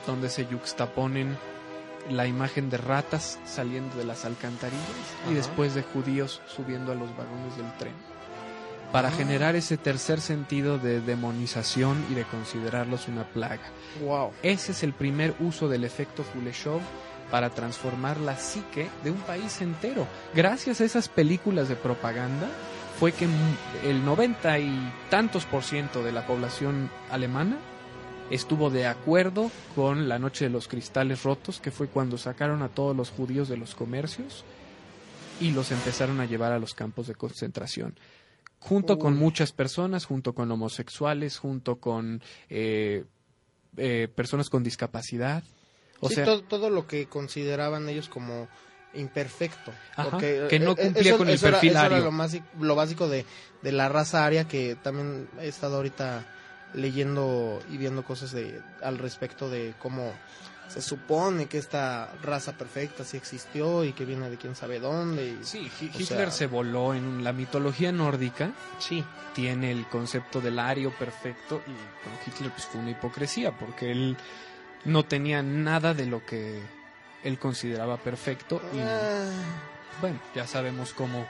donde 0.05 0.29
se 0.29 0.47
yuxtaponen 0.47 1.37
la 2.09 2.25
imagen 2.27 2.69
de 2.69 2.77
ratas 2.77 3.39
saliendo 3.45 3.95
de 3.97 4.05
las 4.05 4.25
alcantarillas 4.25 4.83
Ajá. 5.21 5.31
y 5.31 5.35
después 5.35 5.75
de 5.75 5.83
judíos 5.83 6.41
subiendo 6.47 6.91
a 6.91 6.95
los 6.95 7.15
vagones 7.15 7.55
del 7.55 7.71
tren. 7.77 7.93
Para 8.91 9.09
Ah. 9.09 9.11
generar 9.11 9.55
ese 9.55 9.77
tercer 9.77 10.19
sentido 10.21 10.77
de 10.77 11.01
demonización 11.01 12.03
y 12.09 12.15
de 12.15 12.23
considerarlos 12.23 13.07
una 13.07 13.23
plaga. 13.23 13.61
Wow. 14.01 14.31
Ese 14.43 14.71
es 14.71 14.83
el 14.83 14.93
primer 14.93 15.35
uso 15.39 15.67
del 15.67 15.83
efecto 15.83 16.23
Kuleshov 16.33 16.81
para 17.31 17.51
transformar 17.51 18.17
la 18.19 18.35
psique 18.37 18.89
de 19.03 19.11
un 19.11 19.17
país 19.21 19.61
entero. 19.61 20.07
Gracias 20.33 20.81
a 20.81 20.85
esas 20.85 21.07
películas 21.09 21.69
de 21.69 21.75
propaganda 21.75 22.47
fue 22.99 23.11
que 23.11 23.27
el 23.85 24.03
90 24.03 24.59
y 24.59 24.91
tantos 25.09 25.45
por 25.45 25.63
ciento 25.63 26.03
de 26.03 26.11
la 26.11 26.25
población 26.25 26.89
alemana 27.11 27.57
estuvo 28.31 28.69
de 28.69 28.87
acuerdo 28.87 29.51
con 29.75 30.09
la 30.09 30.19
Noche 30.19 30.45
de 30.45 30.49
los 30.51 30.67
Cristales 30.67 31.23
Rotos, 31.23 31.59
que 31.59 31.71
fue 31.71 31.87
cuando 31.87 32.17
sacaron 32.17 32.61
a 32.63 32.69
todos 32.69 32.95
los 32.95 33.09
judíos 33.11 33.47
de 33.47 33.57
los 33.57 33.73
comercios 33.75 34.43
y 35.39 35.51
los 35.51 35.71
empezaron 35.71 36.19
a 36.19 36.25
llevar 36.25 36.51
a 36.51 36.59
los 36.59 36.73
campos 36.73 37.07
de 37.07 37.15
concentración. 37.15 37.95
Junto 38.59 38.99
con 38.99 39.17
muchas 39.17 39.51
personas, 39.51 40.05
junto 40.05 40.33
con 40.33 40.51
homosexuales, 40.51 41.37
junto 41.37 41.77
con 41.77 42.21
eh, 42.49 43.05
eh, 43.77 44.07
personas 44.13 44.49
con 44.49 44.63
discapacidad. 44.63 45.43
O 46.01 46.09
Sí, 46.09 46.15
sea, 46.15 46.25
todo, 46.25 46.43
todo 46.43 46.69
lo 46.69 46.85
que 46.87 47.07
consideraban 47.07 47.87
ellos 47.89 48.09
como 48.09 48.47
imperfecto. 48.93 49.71
Ajá, 49.95 50.11
porque, 50.11 50.47
que 50.49 50.59
no 50.59 50.71
eh, 50.71 50.75
eh, 50.77 50.83
cumplía 50.87 51.09
eso- 51.11 51.17
con 51.17 51.27
el 51.29 51.35
eso 51.35 51.47
era- 51.47 51.57
perfil 51.59 51.75
eso 51.75 51.85
era 51.85 51.99
lo, 51.99 52.11
más, 52.11 52.35
lo 52.59 52.75
básico 52.75 53.07
de, 53.07 53.25
de 53.61 53.71
la 53.71 53.87
raza 53.89 54.25
aria 54.25 54.47
que 54.47 54.75
también 54.75 55.27
he 55.39 55.47
estado 55.47 55.77
ahorita 55.77 56.25
leyendo 56.73 57.61
y 57.69 57.77
viendo 57.77 58.03
cosas 58.03 58.31
de 58.31 58.61
al 58.81 58.97
respecto 58.97 59.49
de 59.49 59.73
cómo 59.79 60.13
se 60.69 60.81
supone 60.81 61.47
que 61.47 61.57
esta 61.57 62.13
raza 62.23 62.53
perfecta 62.53 63.03
sí 63.03 63.17
existió 63.17 63.83
y 63.83 63.91
que 63.93 64.05
viene 64.05 64.29
de 64.29 64.37
quién 64.37 64.55
sabe 64.55 64.79
dónde. 64.79 65.27
y- 65.27 65.39
sí, 65.43 65.69
Hitler 65.81 66.05
sea- 66.29 66.31
se 66.31 66.47
voló 66.47 66.93
en 66.93 67.23
la 67.23 67.33
mitología 67.33 67.91
nórdica. 67.91 68.51
sí. 68.79 69.03
tiene 69.35 69.71
el 69.71 69.85
concepto 69.87 70.41
del 70.41 70.57
ario 70.59 70.91
perfecto 70.97 71.61
y 71.65 71.71
con 72.03 72.13
Hitler 72.25 72.51
pues 72.51 72.65
fue 72.65 72.81
una 72.81 72.89
hipocresía 72.91 73.51
porque 73.57 73.91
él 73.91 74.17
no 74.85 75.05
tenía 75.05 75.41
nada 75.43 75.93
de 75.93 76.07
lo 76.07 76.25
que 76.25 76.61
él 77.23 77.37
consideraba 77.39 77.97
perfecto 77.97 78.61
y 78.73 78.79
Ah, 78.79 79.29
bueno, 80.01 80.19
ya 80.35 80.45
sabemos 80.47 80.93
cómo, 80.93 81.25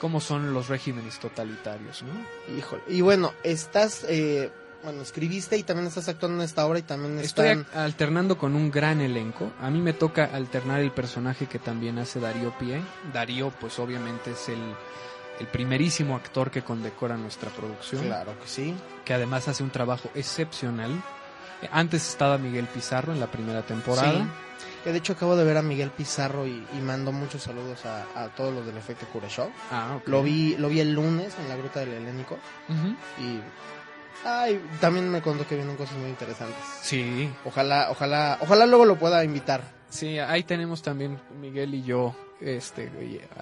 cómo 0.00 0.20
son 0.20 0.54
los 0.54 0.68
regímenes 0.68 1.18
totalitarios, 1.18 2.02
¿no? 2.02 2.56
híjole. 2.56 2.82
Y 2.88 3.00
bueno, 3.02 3.32
estás, 3.42 4.04
eh, 4.08 4.50
bueno, 4.82 5.02
escribiste 5.02 5.56
y 5.56 5.62
también 5.62 5.86
estás 5.88 6.08
actuando 6.08 6.38
en 6.38 6.44
esta 6.44 6.66
obra 6.66 6.78
y 6.78 6.82
también 6.82 7.18
están... 7.18 7.66
alternando 7.74 8.38
con 8.38 8.54
un 8.54 8.70
gran 8.70 9.00
elenco. 9.00 9.52
A 9.60 9.70
mí 9.70 9.80
me 9.80 9.92
toca 9.92 10.24
alternar 10.32 10.80
el 10.80 10.90
personaje 10.92 11.46
que 11.46 11.58
también 11.58 11.98
hace 11.98 12.20
Darío 12.20 12.52
Pie. 12.58 12.80
Darío, 13.12 13.50
pues 13.60 13.78
obviamente 13.78 14.32
es 14.32 14.48
el, 14.48 14.60
el 15.38 15.46
primerísimo 15.46 16.16
actor 16.16 16.50
que 16.50 16.62
condecora 16.62 17.16
nuestra 17.16 17.50
producción. 17.50 18.04
Claro 18.04 18.38
que 18.40 18.48
sí. 18.48 18.74
que 19.04 19.14
además 19.14 19.48
hace 19.48 19.62
un 19.62 19.70
trabajo 19.70 20.10
excepcional. 20.14 20.90
Antes 21.72 22.08
estaba 22.08 22.38
Miguel 22.38 22.66
Pizarro 22.66 23.12
en 23.12 23.20
la 23.20 23.26
primera 23.30 23.62
temporada. 23.62 24.12
Sí. 24.12 24.26
Que 24.84 24.92
de 24.92 24.98
hecho 24.98 25.12
acabo 25.12 25.36
de 25.36 25.44
ver 25.44 25.58
a 25.58 25.62
Miguel 25.62 25.90
Pizarro 25.90 26.46
y, 26.46 26.66
y 26.74 26.80
mando 26.80 27.12
muchos 27.12 27.42
saludos 27.42 27.84
a, 27.84 28.06
a 28.14 28.28
todos 28.28 28.54
los 28.54 28.64
del 28.64 28.78
efecto 28.78 29.06
Show. 29.28 29.50
Ah, 29.70 29.96
ok. 29.98 30.08
Lo 30.08 30.22
vi, 30.22 30.56
lo 30.56 30.70
vi 30.70 30.80
el 30.80 30.92
lunes 30.94 31.34
en 31.38 31.50
la 31.50 31.56
Gruta 31.56 31.80
del 31.80 31.90
Helénico 31.90 32.38
Ujú. 32.68 32.88
y 33.22 33.40
ay, 34.24 34.60
también 34.80 35.08
me 35.10 35.22
contó 35.22 35.46
que 35.46 35.56
vienen 35.56 35.76
cosas 35.76 35.96
muy 35.96 36.10
interesantes. 36.10 36.56
Sí, 36.82 37.30
Ojalá, 37.44 37.88
ojalá, 37.90 38.38
ojalá 38.40 38.66
luego 38.66 38.84
lo 38.84 38.98
pueda 38.98 39.22
invitar. 39.24 39.62
sí, 39.88 40.18
ahí 40.18 40.42
tenemos 40.44 40.82
también 40.82 41.18
Miguel 41.40 41.74
y 41.74 41.82
yo, 41.82 42.14
este, 42.40 42.84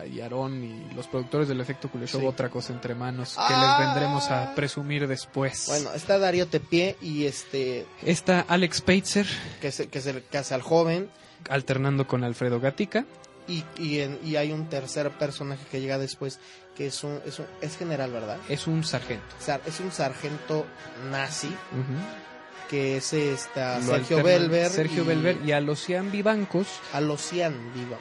y, 0.08 0.20
Aarón 0.20 0.64
y 0.64 0.92
los 0.94 1.06
productores 1.06 1.46
del 1.48 1.60
efecto 1.60 1.88
Kuleshov, 1.90 2.20
Sí. 2.22 2.26
otra 2.26 2.48
cosa 2.48 2.72
entre 2.72 2.94
manos 2.94 3.30
que 3.34 3.54
Ah. 3.54 3.76
les 3.78 3.86
vendremos 3.86 4.28
a 4.30 4.54
presumir 4.54 5.06
después. 5.06 5.66
Bueno, 5.68 5.92
está 5.94 6.18
Darío 6.18 6.46
Tepié 6.48 6.96
y 7.00 7.26
este 7.26 7.86
Está 8.02 8.40
Alex 8.48 8.80
Peitzer 8.80 9.26
que 9.60 9.70
se, 9.70 9.88
que 9.88 10.00
se 10.00 10.22
que 10.24 10.38
hace 10.38 10.54
al 10.54 10.62
joven 10.62 11.08
alternando 11.48 12.06
con 12.08 12.24
Alfredo 12.24 12.58
Gatica. 12.60 13.04
y, 13.46 13.64
y, 13.78 14.00
en- 14.00 14.18
y 14.24 14.36
hay 14.36 14.52
un 14.52 14.68
tercer 14.68 15.10
personaje 15.12 15.64
que 15.70 15.80
llega 15.80 15.96
después 15.96 16.38
que 16.78 16.86
es 16.86 17.04
un, 17.04 17.20
es 17.26 17.38
un- 17.40 17.46
es 17.60 17.76
general, 17.76 18.10
¿verdad? 18.12 18.38
Es 18.48 18.66
un 18.68 18.82
sargento. 18.84 19.26
Sar- 19.40 19.60
Es 19.66 19.80
un 19.80 19.90
sargento 19.92 20.64
nazi 21.10 21.54
que 22.70 22.96
es 22.98 23.12
esta 23.12 23.78
Lo 23.80 23.86
Sergio 23.86 24.22
Belver 24.22 24.68
Sergio 24.70 25.02
y 25.02 25.06
Belver 25.06 25.38
y 25.44 25.52
a 25.52 25.60
Lucian 25.60 26.10
Vivancos. 26.12 26.68
Alocian 26.92 27.52
Viva. 27.74 27.96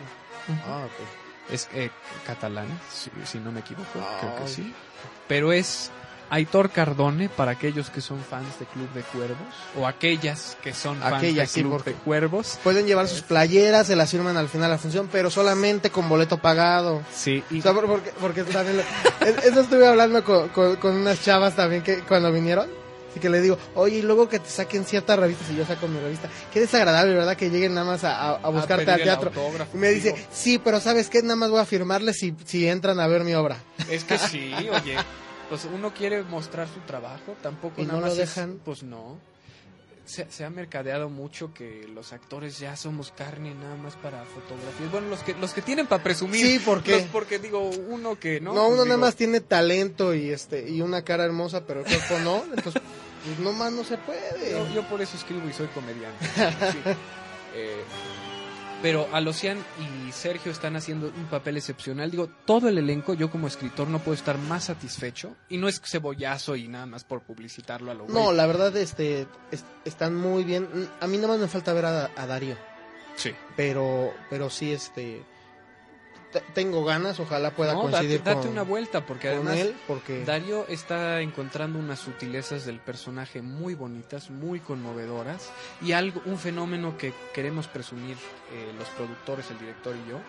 Ah, 0.66 0.86
ok. 0.86 1.52
es 1.54 1.68
eh, 1.74 1.90
catalán, 2.26 2.68
si, 2.94 3.10
si 3.26 3.40
no 3.40 3.52
me 3.52 3.62
equivoco, 3.62 4.00
creo 4.20 4.36
que 4.38 4.48
sí. 4.48 4.74
Pero 5.28 5.52
es 5.52 5.90
Aitor 6.30 6.70
Cardone 6.72 7.30
para 7.30 7.52
aquellos 7.52 7.90
que 7.90 8.02
son 8.02 8.20
fans 8.20 8.60
de 8.60 8.66
Club 8.66 8.92
de 8.94 9.02
Cuervos 9.02 9.38
o 9.80 9.88
aquellas 9.88 10.58
que 10.62 10.74
son 10.74 10.98
fans 11.00 11.16
Aquellas, 11.16 11.48
de 11.50 11.54
sí, 11.54 11.62
Club 11.62 11.72
porque- 11.74 11.90
de 11.92 11.96
Cuervos. 11.98 12.60
Pueden 12.64 12.86
llevar 12.86 13.08
sus 13.08 13.22
playeras, 13.22 13.88
se 13.88 13.96
las 13.96 14.12
firman 14.12 14.36
al 14.38 14.50
final 14.50 14.70
de 14.70 14.76
la 14.76 14.78
función, 14.80 15.08
pero 15.12 15.30
solamente 15.30 15.90
con 15.90 16.10
boleto 16.10 16.38
pagado. 16.38 17.02
Sí, 17.16 17.44
y 17.50 17.60
O 17.60 17.62
sea, 17.62 17.74
por- 17.74 17.88
porque, 17.88 18.12
porque 18.20 18.44
también 18.44 18.82
eso 19.46 19.62
estuve 19.62 19.88
hablando 19.88 20.24
con, 20.24 20.50
con- 20.50 20.76
con 20.78 20.96
unas 20.96 21.22
chavas 21.24 21.56
también 21.56 21.82
que 21.84 22.00
cuando 22.02 22.32
vinieron. 22.32 22.70
Así 23.10 23.22
que 23.22 23.30
le 23.30 23.40
digo, 23.42 23.58
oye, 23.74 23.98
y 23.98 24.02
luego 24.04 24.28
que 24.30 24.38
te 24.38 24.50
saquen 24.50 24.86
ciertas 24.86 25.18
revistas 25.18 25.50
y 25.50 25.56
yo 25.56 25.66
saco 25.66 25.88
mi 25.88 25.98
revista. 26.00 26.30
Qué 26.54 26.60
desagradable, 26.60 27.16
¿verdad? 27.16 27.36
Que 27.38 27.50
lleguen 27.50 27.74
nada 27.74 27.88
más 27.88 28.04
a, 28.04 28.16
a- 28.20 28.36
a 28.36 28.50
buscarte 28.50 28.86
pedir 28.86 29.10
al 29.10 29.20
teatro. 29.20 29.32
Y 29.74 29.78
me 29.78 29.90
dice, 29.90 30.12
digo, 30.12 30.28
sí, 30.32 30.60
pero 30.60 30.80
¿sabes 30.80 31.10
qué? 31.10 31.22
Nada 31.24 31.38
más 31.38 31.50
voy 31.50 31.62
a 31.62 31.66
firmarles 31.66 32.18
si, 32.20 32.36
si 32.46 32.68
entran 32.68 33.00
a 33.00 33.08
ver 33.08 33.24
mi 33.24 33.34
obra. 33.34 33.58
es 33.90 34.04
que 34.04 34.18
sí, 34.20 34.52
oye, 34.54 34.98
pues 35.50 35.66
uno 35.66 35.94
quiere 35.94 36.24
mostrar 36.24 36.68
su 36.68 36.80
trabajo, 36.82 37.36
tampoco 37.42 37.82
¿Y 37.82 37.86
nada 37.86 38.00
no 38.00 38.06
lo 38.06 38.08
más 38.12 38.18
es- 38.18 38.36
dejan? 38.36 38.60
pues 38.64 38.84
no. 38.84 39.18
Se, 40.06 40.32
se 40.32 40.46
ha 40.46 40.50
mercadeado 40.50 41.10
mucho 41.10 41.54
que 41.54 41.86
los 41.94 42.14
actores 42.14 42.60
ya 42.60 42.78
somos 42.78 43.12
carne 43.12 43.54
nada 43.54 43.76
más 43.76 43.96
para 43.98 44.24
fotografías. 44.24 44.90
Bueno, 44.90 45.10
los 45.10 45.20
que 45.22 45.34
los 45.34 45.52
que 45.54 45.62
tienen 45.62 45.86
para 45.86 46.02
presumir. 46.02 46.46
Sí, 46.46 46.60
¿por 46.60 46.82
qué? 46.82 46.94
Los- 46.94 47.02
porque 47.08 47.40
digo, 47.40 47.70
uno 47.70 48.18
que 48.18 48.40
no. 48.40 48.54
No, 48.54 48.62
pues 48.62 48.68
uno 48.68 48.76
nada 48.86 48.96
digo, 48.96 48.98
más 49.00 49.16
tiene 49.18 49.42
talento 49.42 50.14
y 50.14 50.30
este 50.30 50.70
y 50.70 50.80
una 50.82 51.02
cara 51.04 51.26
hermosa, 51.26 51.66
pero 51.68 51.82
el 51.82 51.86
cuerpo 51.86 52.20
no. 52.24 52.42
Entonces, 52.56 52.82
pues 53.26 53.40
no 53.40 53.52
más 53.52 53.74
no 53.74 53.84
se 53.84 53.98
puede. 53.98 54.52
Yo, 54.52 54.70
yo 54.74 54.88
por 54.88 55.02
eso 55.02 55.18
escribo 55.18 55.48
y 55.50 55.52
soy 55.54 55.68
comediante. 55.68 56.26
Sí. 56.72 56.80
Eh, 57.54 57.84
pero 58.82 59.08
Alocian 59.14 59.58
y 59.80 60.12
Sergio 60.12 60.52
están 60.52 60.76
haciendo 60.76 61.08
un 61.08 61.26
papel 61.26 61.58
excepcional. 61.58 62.12
Digo, 62.12 62.30
todo 62.46 62.70
el 62.70 62.78
elenco, 62.78 63.14
yo 63.14 63.30
como 63.32 63.48
escritor 63.48 63.88
no 63.88 64.00
puedo 64.00 64.14
estar 64.16 64.38
más 64.38 64.66
satisfecho. 64.66 65.36
Y 65.50 65.58
no 65.58 65.68
es 65.68 65.82
cebollazo 65.84 66.56
y 66.56 66.68
nada 66.68 66.86
más 66.86 67.04
por 67.04 67.22
publicitarlo 67.22 67.92
a 67.92 67.94
lo 67.96 68.08
No, 68.08 68.32
la 68.32 68.46
verdad, 68.46 68.76
este, 68.78 69.28
es- 69.52 69.66
están 69.86 70.16
muy 70.16 70.44
bien. 70.44 70.68
A 71.02 71.08
mí 71.08 71.18
nada 71.18 71.30
más 71.30 71.40
me 71.40 71.48
falta 71.48 71.74
ver 71.74 71.86
a, 71.86 72.12
a 72.16 72.28
Darío, 72.28 72.56
Sí. 73.16 73.32
pero, 73.56 74.14
pero 74.30 74.50
sí, 74.50 74.72
este, 74.72 75.24
te- 75.24 75.26
tengo 76.54 76.84
ganas. 76.84 77.20
Ojalá 77.20 77.52
pueda 77.52 77.74
No, 77.74 77.84
date, 77.84 77.92
coincidir 77.92 78.24
date 78.24 78.42
con, 78.42 78.52
una 78.52 78.64
vuelta, 78.64 79.06
porque 79.06 79.30
además 79.30 79.58
él, 79.58 79.76
porque 79.88 80.24
Darío 80.26 80.68
está 80.68 81.22
encontrando 81.22 81.80
unas 81.80 82.00
sutilezas 82.00 82.66
del 82.66 82.80
personaje 82.80 83.42
muy 83.42 83.76
bonitas, 83.76 84.30
muy 84.30 84.60
conmovedoras 84.60 85.50
y 85.82 85.92
algo, 85.92 86.22
un 86.26 86.38
fenómeno 86.38 86.98
que 86.98 87.14
queremos 87.34 87.68
presumir 87.68 88.18
eh, 88.52 88.74
los 88.78 88.88
productores, 88.90 89.50
el 89.52 89.60
director 89.60 89.96
y 89.96 90.10
yo, 90.10 90.20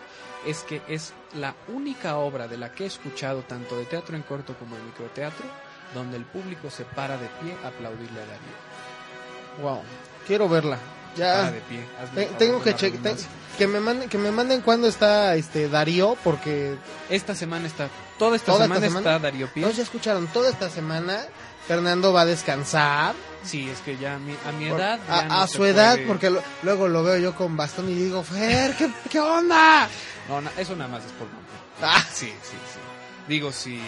es 0.45 0.63
que 0.63 0.81
es 0.87 1.13
la 1.35 1.55
única 1.67 2.17
obra 2.17 2.47
de 2.47 2.57
la 2.57 2.71
que 2.71 2.83
he 2.83 2.87
escuchado 2.87 3.41
tanto 3.43 3.77
de 3.77 3.85
teatro 3.85 4.15
en 4.15 4.23
corto 4.23 4.55
como 4.57 4.75
de 4.75 4.83
microteatro 4.83 5.45
donde 5.93 6.17
el 6.17 6.25
público 6.25 6.69
se 6.69 6.85
para 6.85 7.17
de 7.17 7.27
pie 7.41 7.55
a 7.63 7.69
aplaudirle 7.69 8.19
a 8.21 8.25
Darío. 8.25 9.63
wow, 9.63 9.81
quiero 10.27 10.47
verla. 10.47 10.77
Para 11.15 11.43
Ya 11.43 11.51
de 11.51 11.61
pie. 11.61 11.79
hazme 12.01 12.15
te- 12.15 12.21
el 12.21 12.25
favor 12.27 12.37
tengo 12.39 12.63
que 12.63 12.69
la 12.71 12.75
che- 12.77 12.85
te- 12.87 12.91
redundancia. 12.97 13.27
que 13.57 13.67
me 13.67 13.79
manden, 13.79 14.09
que 14.09 14.17
me 14.17 14.31
manden 14.31 14.61
cuándo 14.61 14.87
está 14.87 15.35
este 15.35 15.67
Darío, 15.69 16.17
porque 16.23 16.75
Esta 17.09 17.35
semana 17.35 17.67
está, 17.67 17.89
toda 18.17 18.35
esta 18.35 18.51
¿Toda 18.53 18.65
esta 18.65 18.75
semana 18.75 18.87
semana? 18.87 19.09
está 19.15 19.19
Darío 19.19 19.47
Pie. 19.53 19.63
no 19.65 19.71
ya 19.71 19.83
escucharon 19.83 20.27
toda 20.27 20.49
esta 20.49 20.69
semana. 20.69 21.25
Fernando 21.67 22.11
va 22.13 22.21
a 22.21 22.25
descansar. 22.25 23.13
Sí, 23.43 23.69
es 23.69 23.79
que 23.81 23.95
ya 23.97 24.15
a 24.15 24.19
mi, 24.19 24.35
a 24.47 24.51
mi 24.51 24.69
Por- 24.69 24.79
edad. 24.79 24.99
a, 25.07 25.23
no 25.25 25.47
su 25.47 25.63
edad, 25.65 25.99
porque 26.07 26.29
lo- 26.31 26.41
luego 26.63 26.87
lo 26.87 27.03
veo 27.03 27.17
yo 27.17 27.35
con 27.35 27.55
bastón 27.57 27.89
y 27.89 27.93
digo, 27.93 28.23
Fer, 28.23 28.75
¿qué, 28.75 28.89
qué 29.09 29.19
onda? 29.19 29.87
No, 30.27 30.41
no, 30.41 30.49
eso 30.57 30.75
nada 30.75 30.89
más 30.89 31.05
es 31.05 31.11
por 31.11 31.27
mamá. 31.27 31.39
Ah, 31.81 32.03
Sí, 32.11 32.27
sí, 32.27 32.57
sí. 32.73 32.79
Digo, 33.27 33.51
si, 33.51 33.75
eh, 33.75 33.81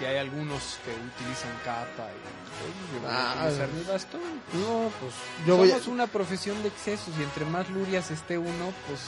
si 0.00 0.04
hay 0.06 0.16
algunos 0.16 0.78
que 0.84 0.90
utilizan 0.90 1.52
capa 1.64 2.08
y 2.08 2.64
oye, 2.64 2.74
yo 2.94 3.00
voy 3.02 3.10
a 3.10 3.32
Ah, 3.32 3.44
utilizar 3.44 3.68
mi 3.68 3.82
bastón. 3.84 4.20
no, 4.54 4.90
pues 5.00 5.12
yo 5.46 5.56
voy 5.56 5.68
a... 5.70 5.74
Somos 5.74 5.86
una 5.88 6.06
profesión 6.08 6.60
de 6.62 6.68
excesos 6.68 7.14
y 7.18 7.22
entre 7.22 7.44
más 7.44 7.68
lurias 7.70 8.10
esté 8.10 8.36
uno, 8.38 8.72
pues 8.88 9.00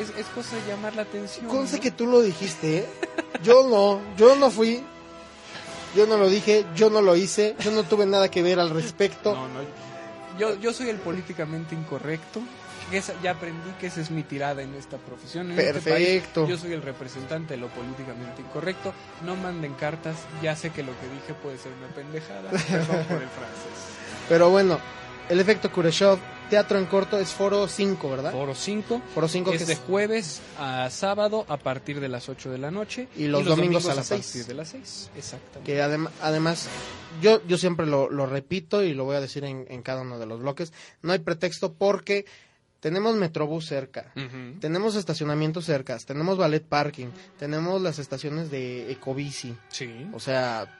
es, 0.00 0.16
es 0.18 0.26
cosa 0.34 0.56
de 0.56 0.66
llamar 0.68 0.94
la 0.96 1.02
atención. 1.02 1.46
Conste 1.46 1.76
¿no? 1.78 1.82
que 1.82 1.90
tú 1.92 2.06
lo 2.06 2.20
dijiste, 2.20 2.78
¿eh? 2.78 2.88
Yo 3.42 3.66
no, 3.68 4.00
yo 4.16 4.34
no 4.36 4.50
fui. 4.50 4.82
Yo 5.96 6.06
no 6.06 6.18
lo 6.18 6.28
dije, 6.28 6.66
yo 6.76 6.90
no 6.90 7.00
lo 7.00 7.16
hice, 7.16 7.56
yo 7.60 7.70
no 7.70 7.82
tuve 7.84 8.04
nada 8.04 8.30
que 8.30 8.42
ver 8.42 8.60
al 8.60 8.68
respecto. 8.70 9.34
No, 9.34 9.48
no, 9.48 9.60
Yo, 10.38 10.54
yo 10.60 10.72
soy 10.74 10.90
el 10.90 10.96
políticamente 10.98 11.74
incorrecto. 11.74 12.40
Que 12.90 12.98
esa- 12.98 13.14
ya 13.22 13.32
aprendí 13.32 13.70
que 13.80 13.86
esa 13.88 14.00
es 14.00 14.10
mi 14.10 14.22
tirada 14.22 14.62
en 14.62 14.74
esta 14.74 14.96
profesión. 14.98 15.50
En 15.52 15.58
este 15.58 15.90
país, 15.90 16.08
Perfecto. 16.08 16.46
yo 16.48 16.56
soy 16.58 16.72
el 16.72 16.82
representante 16.82 17.54
de 17.54 17.60
lo 17.60 17.68
políticamente 17.68 18.42
incorrecto. 18.42 18.92
No 19.24 19.36
manden 19.36 19.74
cartas. 19.74 20.16
Ya 20.42 20.54
sé 20.56 20.70
que 20.70 20.82
lo 20.82 20.92
que 21.00 21.08
dije 21.08 21.34
puede 21.42 21.58
ser 21.58 21.72
una 21.72 21.88
pendejada. 21.88 22.50
Perdón 22.50 23.04
por 23.06 23.22
el 23.22 23.28
francés. 23.28 23.96
Pero 24.28 24.50
bueno, 24.50 24.78
el 25.28 25.40
efecto 25.40 25.70
Kureshov, 25.72 26.18
teatro 26.50 26.78
en 26.78 26.86
corto, 26.86 27.18
es 27.18 27.30
foro 27.30 27.66
5, 27.68 28.10
¿verdad? 28.10 28.32
Foro 28.32 28.54
5. 28.54 29.02
Foro 29.14 29.28
5 29.28 29.50
que 29.50 29.56
Es 29.58 29.66
de 29.66 29.74
es 29.74 29.78
jueves 29.80 30.40
a 30.58 30.88
sábado 30.90 31.44
a 31.48 31.56
partir 31.58 32.00
de 32.00 32.08
las 32.08 32.28
8 32.28 32.50
de 32.50 32.58
la 32.58 32.70
noche. 32.70 33.08
Y 33.16 33.26
los 33.26 33.44
domingos 33.44 33.86
a 33.86 33.94
las 33.94 34.08
partir 34.08 34.24
seis. 34.24 34.46
de 34.46 34.54
las 34.54 34.68
6. 34.68 35.10
Exactamente. 35.16 35.70
que 35.70 35.80
adem- 35.82 36.08
además 36.22 36.68
yo, 37.22 37.42
yo 37.46 37.58
siempre 37.58 37.86
lo, 37.86 38.08
lo 38.10 38.26
repito 38.26 38.82
y 38.82 38.94
lo 38.94 39.04
voy 39.04 39.16
a 39.16 39.20
decir 39.20 39.44
en, 39.44 39.66
en 39.68 39.82
cada 39.82 40.02
uno 40.02 40.18
de 40.18 40.26
los 40.26 40.40
bloques, 40.40 40.72
no 41.02 41.12
hay 41.12 41.18
pretexto 41.18 41.72
porque 41.74 42.24
tenemos 42.80 43.14
Metrobús 43.16 43.66
cerca, 43.66 44.12
tenemos 44.60 44.94
estacionamientos 44.94 45.64
cercas, 45.64 46.06
tenemos 46.06 46.38
ballet 46.38 46.62
parking, 46.64 47.08
tenemos 47.38 47.80
las 47.82 47.98
estaciones 47.98 48.50
de 48.50 48.90
Ecobici, 48.92 49.56
Sí. 49.68 50.08
o 50.12 50.20
sea, 50.20 50.74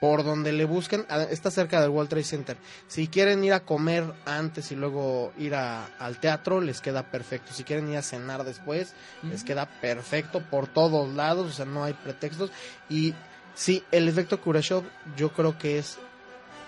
por 0.00 0.24
donde 0.24 0.50
le 0.52 0.64
busquen, 0.64 1.06
está 1.30 1.50
cerca 1.52 1.80
del 1.80 1.90
World 1.90 2.08
Trade 2.10 2.24
Center. 2.24 2.56
Si 2.88 3.06
quieren 3.06 3.44
ir 3.44 3.52
a 3.52 3.60
comer 3.60 4.02
antes 4.24 4.72
y 4.72 4.74
luego 4.74 5.32
ir 5.38 5.54
a- 5.54 5.86
al 6.00 6.18
teatro, 6.18 6.60
les 6.60 6.80
queda 6.80 7.04
perfecto. 7.10 7.52
Si 7.52 7.62
quieren 7.62 7.88
ir 7.88 7.98
a 7.98 8.02
cenar 8.02 8.42
después, 8.42 8.94
les 9.22 9.44
queda 9.44 9.66
perfecto 9.80 10.42
por 10.50 10.66
todos 10.66 11.08
lados, 11.14 11.46
o 11.48 11.52
sea, 11.52 11.66
no 11.66 11.84
hay 11.84 11.92
pretextos. 11.92 12.50
Y 12.88 13.14
sí, 13.54 13.84
el 13.92 14.08
efecto 14.08 14.40
Kurashov 14.40 14.82
yo 15.16 15.32
creo 15.32 15.56
que 15.56 15.78
es... 15.78 15.98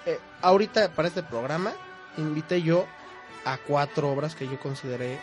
eh, 0.06 0.18
ahorita 0.42 0.90
para 0.90 1.08
este 1.08 1.24
programa 1.24 1.72
invité 2.18 2.62
yo 2.62 2.86
a 3.44 3.58
cuatro 3.58 4.10
obras 4.10 4.34
que 4.34 4.46
yo 4.48 4.58
consideré 4.58 5.18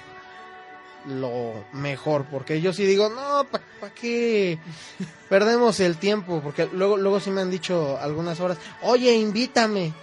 lo 1.08 1.66
mejor, 1.74 2.26
porque 2.26 2.62
yo 2.62 2.74
sí 2.74 2.86
digo, 2.86 3.10
no, 3.10 3.46
¿para 3.46 3.94
qué 3.94 4.60
perdemos 5.30 5.80
el 5.80 5.98
tiempo? 5.98 6.42
Porque 6.44 6.70
luego, 6.72 6.98
luego 6.98 7.20
sí 7.20 7.32
me 7.32 7.42
han 7.42 7.50
dicho 7.50 7.98
algunas 8.00 8.40
horas, 8.40 8.58
oye, 8.84 9.14
invítame. 9.16 9.94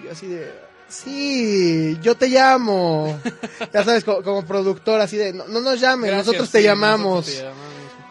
Y 0.00 0.04
yo 0.06 0.12
así 0.12 0.28
de, 0.28 0.52
sí, 0.88 1.98
yo 2.00 2.14
te 2.16 2.28
llamo. 2.28 3.18
ya 3.72 3.84
sabes, 3.84 4.04
co- 4.04 4.22
como, 4.22 4.44
productor, 4.46 5.00
así 5.00 5.16
de, 5.16 5.32
no, 5.32 5.48
no 5.48 5.60
nos 5.60 5.80
llames, 5.80 6.10
Gracias, 6.10 6.26
nosotros 6.28 6.50
te 6.50 6.60
sí, 6.62 6.66
nosotros 6.68 7.26
te 7.26 7.42
llamamos. 7.42 7.44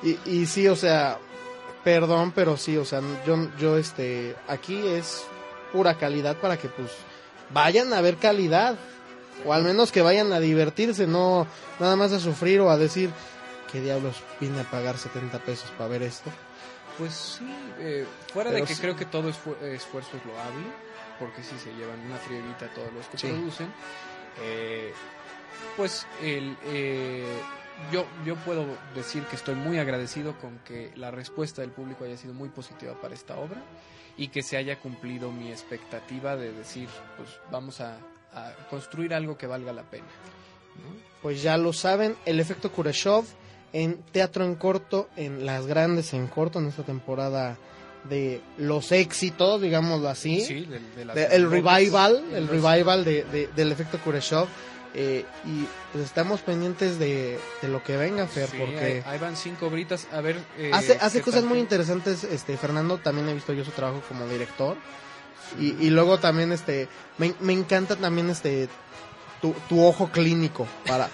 Y, 0.03 0.19
y 0.41 0.45
sí, 0.47 0.67
o 0.67 0.75
sea, 0.75 1.17
perdón, 1.85 2.33
pero 2.35 2.57
sí, 2.57 2.75
o 2.75 2.83
sea, 2.83 2.99
yo, 3.25 3.37
yo, 3.57 3.77
este, 3.77 4.35
aquí 4.49 4.85
es 4.85 5.23
pura 5.71 5.97
calidad 5.97 6.35
para 6.35 6.57
que, 6.57 6.67
pues, 6.67 6.91
vayan 7.51 7.93
a 7.93 8.01
ver 8.01 8.17
calidad. 8.17 8.75
O 9.47 9.53
al 9.53 9.63
menos 9.63 9.91
que 9.91 10.01
vayan 10.01 10.33
a 10.33 10.39
divertirse, 10.39 11.07
no 11.07 11.47
nada 11.79 11.95
más 11.95 12.11
a 12.11 12.19
sufrir 12.19 12.59
o 12.61 12.69
a 12.69 12.77
decir, 12.77 13.09
¿qué 13.71 13.79
diablos 13.81 14.21
vine 14.41 14.59
a 14.59 14.63
pagar 14.69 14.97
70 14.97 15.39
pesos 15.39 15.71
para 15.77 15.89
ver 15.89 16.03
esto? 16.03 16.29
Pues 16.97 17.13
sí, 17.13 17.47
eh, 17.79 18.05
fuera 18.33 18.49
Pero 18.49 18.61
de 18.63 18.67
que 18.67 18.75
sí. 18.75 18.81
creo 18.81 18.95
que 18.95 19.05
todo 19.05 19.29
esfu- 19.29 19.59
esfuerzo 19.61 20.17
es 20.17 20.25
loable, 20.25 20.65
porque 21.19 21.43
sí 21.43 21.55
se 21.63 21.73
llevan 21.75 21.99
una 22.05 22.17
frieguita 22.17 22.67
todos 22.73 22.91
los 22.93 23.05
que 23.07 23.17
Sí. 23.17 23.27
producen, 23.27 23.71
eh, 24.43 24.91
pues 25.77 26.05
el, 26.21 26.57
eh, 26.65 27.25
yo, 27.91 28.05
yo 28.25 28.35
puedo 28.37 28.65
decir 28.95 29.23
que 29.25 29.35
estoy 29.35 29.55
muy 29.55 29.77
agradecido 29.79 30.37
con 30.39 30.57
que 30.59 30.91
la 30.95 31.11
respuesta 31.11 31.61
del 31.61 31.71
público 31.71 32.03
haya 32.03 32.17
sido 32.17 32.33
muy 32.33 32.49
positiva 32.49 32.99
para 32.99 33.13
esta 33.13 33.37
obra 33.37 33.61
y 34.17 34.27
que 34.29 34.41
se 34.41 34.57
haya 34.57 34.79
cumplido 34.79 35.31
mi 35.31 35.51
expectativa 35.51 36.35
de 36.35 36.51
decir, 36.51 36.89
pues 37.15 37.29
vamos 37.51 37.79
a, 37.81 37.99
a 38.45 38.53
construir 38.69 39.13
algo 39.13 39.37
que 39.37 39.47
valga 39.47 39.73
la 39.73 39.83
pena. 39.83 40.05
¿no? 40.05 41.07
Pues 41.21 41.41
ya 41.41 41.57
lo 41.57 41.73
saben, 41.73 42.15
el 42.25 42.39
efecto 42.39 42.71
Kureshov 42.71 43.25
en 43.73 43.97
teatro 44.11 44.45
en 44.45 44.55
corto, 44.55 45.09
en 45.17 45.45
las 45.45 45.65
grandes 45.67 46.13
en 46.13 46.27
corto, 46.27 46.59
en 46.59 46.67
esta 46.67 46.83
temporada 46.83 47.57
de 48.05 48.41
los 48.57 48.91
éxitos, 48.93 49.61
digámoslo 49.61 50.07
así. 50.07 50.41
Sí, 50.41 50.65
de 50.65 51.25
el 51.35 51.49
revival, 51.51 52.23
el 52.33 52.47
revival 52.47 53.03
de, 53.03 53.23
de- 53.25 53.47
del 53.55 53.71
efecto 53.71 53.97
Kureshov. 53.99 54.47
eh, 54.93 55.25
y 55.45 55.65
pues 55.91 56.05
estamos 56.05 56.41
pendientes 56.41 56.97
de, 56.97 57.37
de 57.61 57.67
lo 57.67 57.83
que 57.83 57.97
venga, 57.97 58.25
Fer, 58.25 58.47
Sí, 58.49 58.57
porque 58.57 58.79
ahí, 58.79 59.03
ahí 59.05 59.19
van 59.19 59.35
cinco 59.35 59.69
britas. 59.69 60.07
A 60.13 60.21
ver. 60.21 60.37
eh, 60.57 60.71
hace, 60.73 61.21
cosas 61.21 61.41
tal 61.41 61.49
muy 61.49 61.59
interesantes, 61.59 62.23
este 62.23 62.55
Fernando, 62.57 62.97
también 62.99 63.27
he 63.29 63.33
visto 63.33 63.51
yo 63.53 63.65
su 63.65 63.71
trabajo 63.71 64.01
como 64.07 64.25
director. 64.27 64.77
Y, 65.59 65.75
y 65.85 65.89
luego 65.89 66.19
también, 66.19 66.51
este, 66.51 66.87
me, 67.17 67.33
me 67.39 67.53
encanta 67.53 67.95
también, 67.95 68.29
este, 68.29 68.69
tu, 69.41 69.53
tu 69.69 69.85
ojo 69.85 70.09
clínico 70.11 70.67
para, 70.85 71.09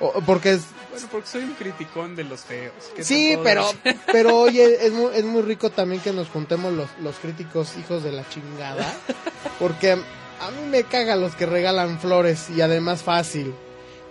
o- 0.00 0.20
porque 0.22 0.52
es, 0.54 0.62
Bueno, 0.90 1.08
porque 1.10 1.28
soy 1.28 1.44
un 1.44 1.54
criticón 1.54 2.16
de 2.16 2.24
los 2.24 2.40
feos. 2.40 2.72
¿qué 2.90 3.02
te 3.02 3.04
sí, 3.04 3.38
pero, 3.42 3.66
decir? 3.84 4.00
pero 4.12 4.36
oye, 4.38 4.86
es 4.86 4.92
muy, 4.92 5.14
es 5.14 5.24
muy 5.24 5.42
rico 5.42 5.70
también 5.70 6.00
que 6.00 6.12
nos 6.12 6.28
juntemos 6.28 6.72
los, 6.72 6.88
los 7.02 7.16
críticos 7.16 7.76
hijos 7.76 8.02
de 8.02 8.12
la 8.12 8.28
chingada, 8.28 8.92
porque 9.58 9.92
a 9.92 10.50
mí 10.50 10.68
me 10.70 10.84
cagan 10.84 11.20
los 11.20 11.34
que 11.34 11.46
regalan 11.46 11.98
flores 12.00 12.50
y 12.50 12.60
además 12.60 13.02
fácil. 13.02 13.54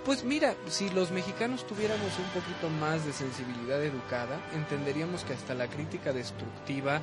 Pues 0.06 0.24
mira, 0.24 0.54
si 0.70 0.90
los 0.92 1.10
mexicanos 1.10 1.66
tuviéramos 1.66 2.12
un 2.20 2.40
poquito 2.40 2.70
más 2.80 3.04
de 3.08 3.12
sensibilidad 3.14 3.84
educada, 3.84 4.40
entenderíamos 4.54 5.24
que 5.24 5.34
hasta 5.34 5.56
la 5.56 5.68
crítica 5.68 6.14
destructiva 6.14 7.02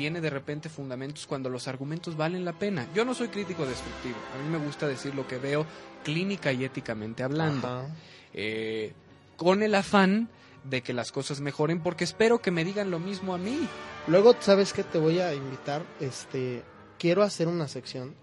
tiene 0.00 0.22
de 0.22 0.30
repente 0.30 0.70
fundamentos 0.70 1.26
cuando 1.26 1.50
los 1.50 1.68
argumentos 1.68 2.16
valen 2.16 2.42
la 2.42 2.54
pena. 2.54 2.86
Yo 2.94 3.04
no 3.04 3.12
soy 3.12 3.28
crítico 3.28 3.66
destructivo. 3.66 4.16
A 4.34 4.42
mí 4.42 4.48
me 4.48 4.56
gusta 4.56 4.88
decir 4.88 5.14
lo 5.14 5.28
que 5.28 5.36
veo 5.36 5.66
clínica 6.02 6.50
y 6.52 6.64
éticamente 6.64 7.22
hablando. 7.22 7.86
Eh, 8.32 8.94
con 9.36 9.62
el 9.62 9.74
afán 9.74 10.30
de 10.64 10.80
que 10.80 10.94
las 10.94 11.12
cosas 11.12 11.42
mejoren 11.42 11.82
porque 11.82 12.04
espero 12.04 12.40
que 12.40 12.50
me 12.50 12.64
digan 12.64 12.90
lo 12.90 12.98
mismo 12.98 13.34
a 13.34 13.36
mí. 13.36 13.68
Luego, 14.06 14.34
¿sabes 14.40 14.72
qué? 14.72 14.84
Te 14.84 14.96
voy 14.96 15.20
a 15.20 15.34
invitar, 15.34 15.82
este, 16.00 16.62
quiero 16.98 17.22
hacer 17.22 17.46
una 17.46 17.68
sección 17.68 18.14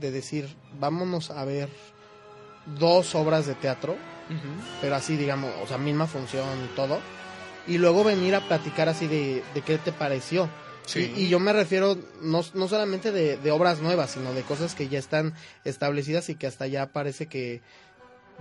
de 0.00 0.10
decir, 0.10 0.48
vámonos 0.80 1.30
a 1.30 1.44
ver 1.44 1.68
dos 2.80 3.14
obras 3.14 3.46
de 3.46 3.54
teatro, 3.54 3.94
pero 4.80 4.96
así, 4.96 5.16
digamos, 5.16 5.52
o 5.62 5.68
sea, 5.68 5.78
misma 5.78 6.08
función 6.08 6.48
y 6.64 6.74
todo, 6.74 6.98
y 7.68 7.78
luego 7.78 8.02
venir 8.02 8.34
a 8.34 8.40
platicar 8.40 8.88
así 8.88 9.06
de, 9.06 9.44
de 9.54 9.60
qué 9.62 9.78
te 9.78 9.92
pareció. 9.92 10.50
Sí. 10.86 11.12
Y, 11.16 11.22
y 11.24 11.28
yo 11.28 11.38
me 11.38 11.52
refiero 11.52 11.96
no, 12.20 12.42
no 12.54 12.68
solamente 12.68 13.12
de, 13.12 13.36
de 13.36 13.50
obras 13.50 13.80
nuevas, 13.80 14.10
sino 14.12 14.32
de 14.34 14.42
cosas 14.42 14.74
que 14.74 14.88
ya 14.88 14.98
están 14.98 15.34
establecidas 15.64 16.28
y 16.28 16.34
que 16.34 16.46
hasta 16.46 16.66
ya 16.66 16.86
parece 16.86 17.26
que 17.26 17.60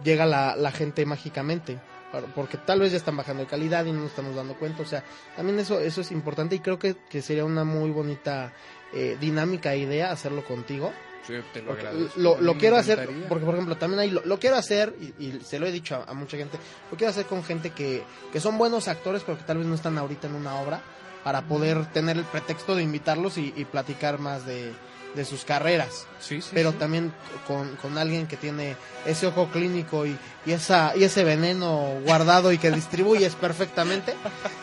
llega 0.04 0.26
la, 0.26 0.56
la 0.56 0.72
gente 0.72 1.06
mágicamente. 1.06 1.80
Por- 2.12 2.26
Porque 2.34 2.58
tal 2.58 2.80
vez 2.80 2.92
ya 2.92 2.98
están 2.98 3.16
bajando 3.16 3.44
de 3.44 3.50
calidad 3.50 3.86
y 3.86 3.92
no 3.92 4.02
nos 4.02 4.10
estamos 4.10 4.36
dando 4.36 4.56
cuenta. 4.56 4.82
O 4.82 4.86
sea, 4.86 5.04
también 5.36 5.60
eso, 5.60 5.80
eso 5.80 6.02
es 6.02 6.12
importante 6.12 6.56
y 6.56 6.60
creo 6.60 6.78
que, 6.80 6.96
que 7.10 7.22
sería 7.22 7.46
una 7.46 7.64
muy 7.64 7.90
bonita 7.92 8.54
eh, 8.94 9.18
dinámica 9.22 9.76
idea 9.76 10.12
hacerlo 10.12 10.44
contigo. 10.44 10.92
Sí, 11.26 11.36
te 11.54 11.62
lo 11.62 11.76
lo, 12.18 12.42
lo 12.42 12.58
quiero 12.58 12.78
hacer, 12.78 13.08
porque 13.30 13.46
por 13.46 13.54
ejemplo, 13.54 13.78
también 13.78 14.00
hay, 14.00 14.10
lo, 14.10 14.26
lo 14.26 14.40
quiero 14.40 14.56
hacer, 14.56 14.96
y, 15.00 15.24
y 15.24 15.40
se 15.46 15.60
lo 15.60 15.68
he 15.68 15.72
dicho 15.72 15.96
a, 15.96 16.10
a 16.10 16.14
mucha 16.16 16.36
gente, 16.36 16.58
lo 16.90 16.98
quiero 16.98 17.12
hacer 17.12 17.28
con 17.28 17.44
gente 17.44 17.70
que, 17.70 18.02
que 18.34 18.40
son 18.40 18.58
buenos 18.58 18.88
actores, 18.88 19.22
pero 19.24 19.38
que 19.38 19.44
tal 19.44 19.60
vez 19.60 19.68
no 19.68 19.76
están 19.76 20.00
ahorita 20.00 20.26
en 20.28 20.34
una 20.34 20.56
obra, 20.60 20.82
para 21.24 21.42
poder 21.44 21.86
tener 21.88 22.18
el 22.18 22.24
pretexto 22.26 22.76
de 22.76 22.84
invitarlos 22.84 23.38
y, 23.38 23.54
y 23.56 23.66
platicar 23.66 24.20
más 24.20 24.46
de, 24.46 24.74
de 25.16 25.26
sus 25.26 25.44
carreras. 25.46 26.06
Sí, 26.20 26.42
sí, 26.42 26.50
Pero 26.54 26.72
sí. 26.72 26.78
también 26.78 27.14
con, 27.48 27.76
con 27.78 27.98
alguien 27.98 28.28
que 28.28 28.38
tiene 28.38 28.76
ese 29.06 29.28
ojo 29.28 29.48
clínico 29.52 30.06
y, 30.06 30.18
y, 30.46 30.52
esa, 30.52 30.94
y 30.96 31.04
ese 31.04 31.24
veneno 31.24 32.00
guardado 32.06 32.52
y 32.52 32.58
que 32.58 32.72
distribuyes 32.72 33.36
perfectamente, 33.36 34.14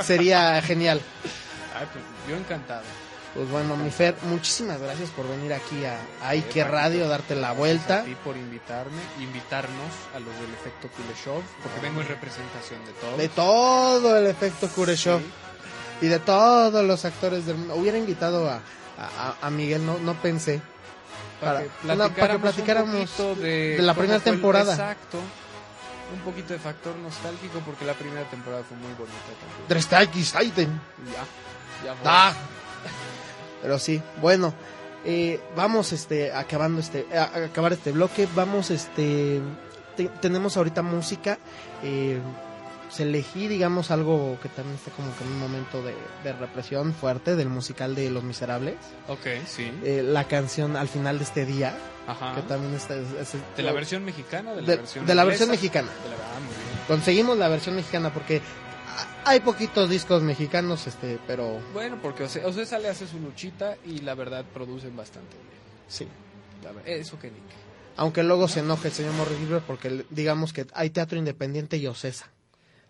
sería 0.03 0.61
genial. 0.63 1.01
Ay, 1.79 1.87
pues, 1.93 2.05
yo 2.29 2.37
encantado. 2.37 2.83
Pues 3.35 3.49
bueno, 3.51 3.77
mi 3.77 3.91
Fer, 3.91 4.17
muchísimas 4.23 4.81
gracias 4.81 5.11
por 5.11 5.29
venir 5.29 5.53
aquí 5.53 5.85
a, 5.85 5.99
a 6.27 6.31
Ike 6.31 6.61
Paquito. 6.63 6.69
Radio, 6.75 7.09
darte 7.09 7.37
la 7.37 7.53
vuelta. 7.53 8.01
A 8.01 8.05
ti 8.05 8.17
por 8.25 8.37
invitarme, 8.37 8.99
invitarnos 9.21 9.93
a 10.17 10.19
los 10.19 10.35
del 10.41 10.51
efecto 10.55 10.89
Kuleshov, 10.89 11.43
porque 11.63 11.79
vengo 11.81 12.01
en 12.01 12.09
representación 12.09 12.85
de 12.87 12.93
todos. 12.93 13.19
De 13.19 13.29
todo 13.29 14.17
el 14.17 14.27
efecto 14.27 14.67
Kureshov 14.69 15.21
Sí. 15.21 15.27
Y 16.01 16.07
de 16.07 16.19
todos 16.19 16.85
los 16.85 17.05
actores 17.05 17.47
del 17.47 17.57
mundo. 17.59 17.75
Hubiera 17.77 17.99
invitado 17.99 18.49
a, 18.49 18.61
a, 18.99 19.35
a 19.47 19.51
Miguel, 19.51 19.85
no, 19.85 19.99
no 19.99 20.15
pensé. 20.15 20.61
Para, 21.41 21.53
Para- 21.53 21.65
que 21.65 21.87
una- 21.87 22.09
para 22.15 22.33
que 22.35 22.39
platicáramos, 22.41 23.17
de, 23.41 23.77
de 23.77 23.83
la 23.83 23.95
primera 23.95 24.21
temporada. 24.21 24.73
exacto. 24.73 25.19
Un 26.13 26.21
poquito 26.21 26.55
de 26.55 26.59
factor 26.59 26.97
nostálgico, 26.97 27.61
porque 27.67 27.85
la 27.85 27.93
primera 27.93 28.25
temporada 28.31 28.63
fue 28.67 28.77
muy 28.79 28.93
bonita 28.93 29.19
también. 29.41 29.69
Drestakisaiten. 29.69 30.81
Ya, 31.13 31.87
ya 31.87 31.95
fue. 31.95 32.03
Ah. 32.07 32.33
Pero 33.61 33.79
sí, 33.79 34.01
bueno, 34.23 34.55
eh, 35.05 35.41
vamos 35.57 35.93
este 35.93 36.33
acabando 36.33 36.81
este 36.81 37.07
a, 37.15 37.25
a 37.25 37.45
acabar 37.47 37.73
este 37.73 37.93
bloque, 37.93 38.27
vamos 38.35 38.71
este 38.71 39.41
te- 39.97 40.09
tenemos 40.21 40.57
ahorita 40.57 40.81
música 40.83 41.39
eh, 41.83 42.19
pues, 42.89 43.01
elegí, 43.01 43.47
digamos, 43.49 43.91
algo 43.91 44.39
que 44.43 44.49
también 44.49 44.77
está 44.77 44.91
como 44.91 45.15
que 45.17 45.25
en 45.25 45.31
un 45.31 45.39
momento 45.39 45.83
de, 45.83 45.95
de 46.25 46.33
represión 46.33 46.93
fuerte 46.95 47.37
del 47.37 47.49
musical 47.49 47.95
de 47.95 48.11
Los 48.11 48.25
Miserables. 48.25 48.75
Ok, 49.09 49.27
sí. 49.47 49.71
Eh, 49.85 50.03
la 50.05 50.25
canción 50.25 50.77
al 50.77 50.89
final 50.89 51.19
de 51.19 51.25
este 51.25 51.47
día, 51.47 51.77
Ajá. 52.07 52.35
que 52.35 52.43
también 52.43 52.75
está... 52.75 52.95
es- 52.97 53.35
es- 53.35 53.57
¿De 53.57 53.63
la 53.63 53.73
versión 53.73 54.05
mexicana 54.05 54.55
de 54.55 54.63
la 54.63 54.67
de- 54.67 54.77
versión 54.77 55.07
de 55.07 55.15
la 55.15 55.25
versión 55.25 55.51
mexicana. 55.51 55.89
De 56.03 56.11
la- 56.11 56.17
ah, 56.17 56.41
muy 56.41 56.49
bien. 56.55 56.87
Conseguimos 56.87 57.39
la 57.39 57.49
versión 57.49 57.77
mexicana 57.77 58.13
porque 58.13 58.41
hay 59.25 59.41
poquitos 59.41 59.89
discos 59.91 60.23
mexicanos, 60.23 60.87
este, 60.87 61.19
pero 61.27 61.61
Bueno, 61.73 61.99
porque 62.03 62.25
Ose- 62.25 62.45
Ocesa 62.45 62.79
le 62.79 62.89
hace 62.89 63.07
su 63.07 63.21
luchita 63.21 63.77
y 63.87 64.01
la 64.01 64.15
verdad 64.15 64.45
producen 64.53 64.97
bastante 64.97 65.37
bien. 65.37 65.49
sí. 65.87 66.09
La 66.65 66.73
Eso 66.91 67.17
que 67.21 67.31
ni. 67.31 67.37
Aunque 67.97 68.23
luego 68.25 68.49
se 68.49 68.61
enoje 68.61 68.89
el 68.89 68.95
señor 68.95 69.13
Morris 69.15 69.39
porque 69.67 70.05
digamos 70.11 70.53
que 70.53 70.67
hay 70.73 70.91
teatro 70.91 71.19
independiente 71.19 71.77
y 71.77 71.87
Ocesa. 71.87 72.31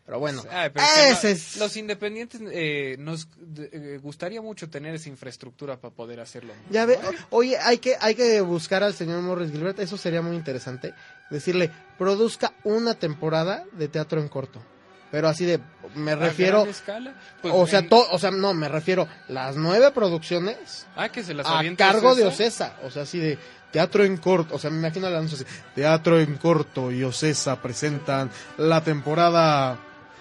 Pero 0.09 0.21
bueno, 0.21 0.42
Ay, 0.51 0.71
pero 0.73 0.87
ese 1.12 1.33
es... 1.33 1.59
Los 1.59 1.77
independientes 1.77 2.40
eh, 2.51 2.97
nos 2.99 3.29
eh, 3.59 3.99
gustaría 4.03 4.40
mucho 4.40 4.71
tener 4.71 4.94
esa 4.94 5.11
infraestructura 5.11 5.77
para 5.77 5.92
poder 5.94 6.18
hacerlo. 6.21 6.55
Ya 6.71 6.87
ve, 6.87 6.99
oye, 7.29 7.59
hay 7.59 7.77
que, 7.77 7.94
hay 8.01 8.14
que 8.14 8.40
buscar 8.40 8.83
al 8.83 8.94
señor 8.94 9.21
Morris 9.21 9.53
Gilbert, 9.53 9.79
eso 9.81 9.99
sería 9.99 10.23
muy 10.23 10.35
interesante. 10.35 10.94
Decirle, 11.29 11.71
produzca 11.99 12.55
una 12.64 12.94
temporada 12.94 13.64
de 13.73 13.88
teatro 13.88 14.18
en 14.18 14.29
corto. 14.29 14.62
Pero 15.11 15.29
así 15.29 15.44
de, 15.44 15.61
me 15.94 16.12
¿A 16.12 16.16
refiero, 16.16 16.64
escala? 16.64 17.12
Pues 17.42 17.53
o 17.55 17.66
sea, 17.66 17.81
en- 17.81 17.90
to- 17.90 18.09
o 18.11 18.18
sea, 18.18 18.31
no, 18.31 18.55
me 18.55 18.68
refiero, 18.71 19.07
las 19.29 19.57
nueve 19.57 19.90
producciones 19.90 20.87
Ah, 20.97 21.11
que 21.11 21.23
se 21.23 21.35
las 21.35 21.47
a 21.47 21.62
cargo 21.77 22.14
de. 22.14 22.25
Ocesa. 22.25 22.79
O 22.83 22.90
sea, 22.90 23.03
así 23.03 23.18
de 23.18 23.38
teatro 23.73 24.05
en 24.05 24.16
corto. 24.16 24.55
O 24.55 24.59
sea, 24.59 24.71
me 24.71 24.79
imagino 24.79 25.07
el 25.07 25.16
anuncio 25.16 25.37
así. 25.37 25.44
Teatro 25.75 26.18
en 26.18 26.37
corto 26.38 26.90
y 26.90 27.05
Ocesa 27.05 27.61
presentan 27.61 28.31
la 28.57 28.83
temporada 28.83 29.79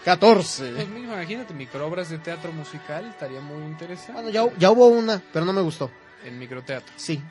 14. 0.08 0.72
Pues 0.74 0.88
imagínate, 0.88 1.54
microobras 1.54 2.10
de 2.10 2.18
teatro 2.20 2.52
musical, 2.54 3.06
estaría 3.08 3.42
muy 3.42 3.64
interesante. 3.66 4.14
Bueno, 4.14 4.30
ya, 4.30 4.46
ya 4.58 4.72
hubo 4.72 4.88
una, 4.88 5.22
pero 5.34 5.44
no 5.46 5.52
me 5.52 5.62
gustó. 5.62 5.92
En 6.24 6.40
microteatro. 6.40 6.94
Sí. 6.96 7.22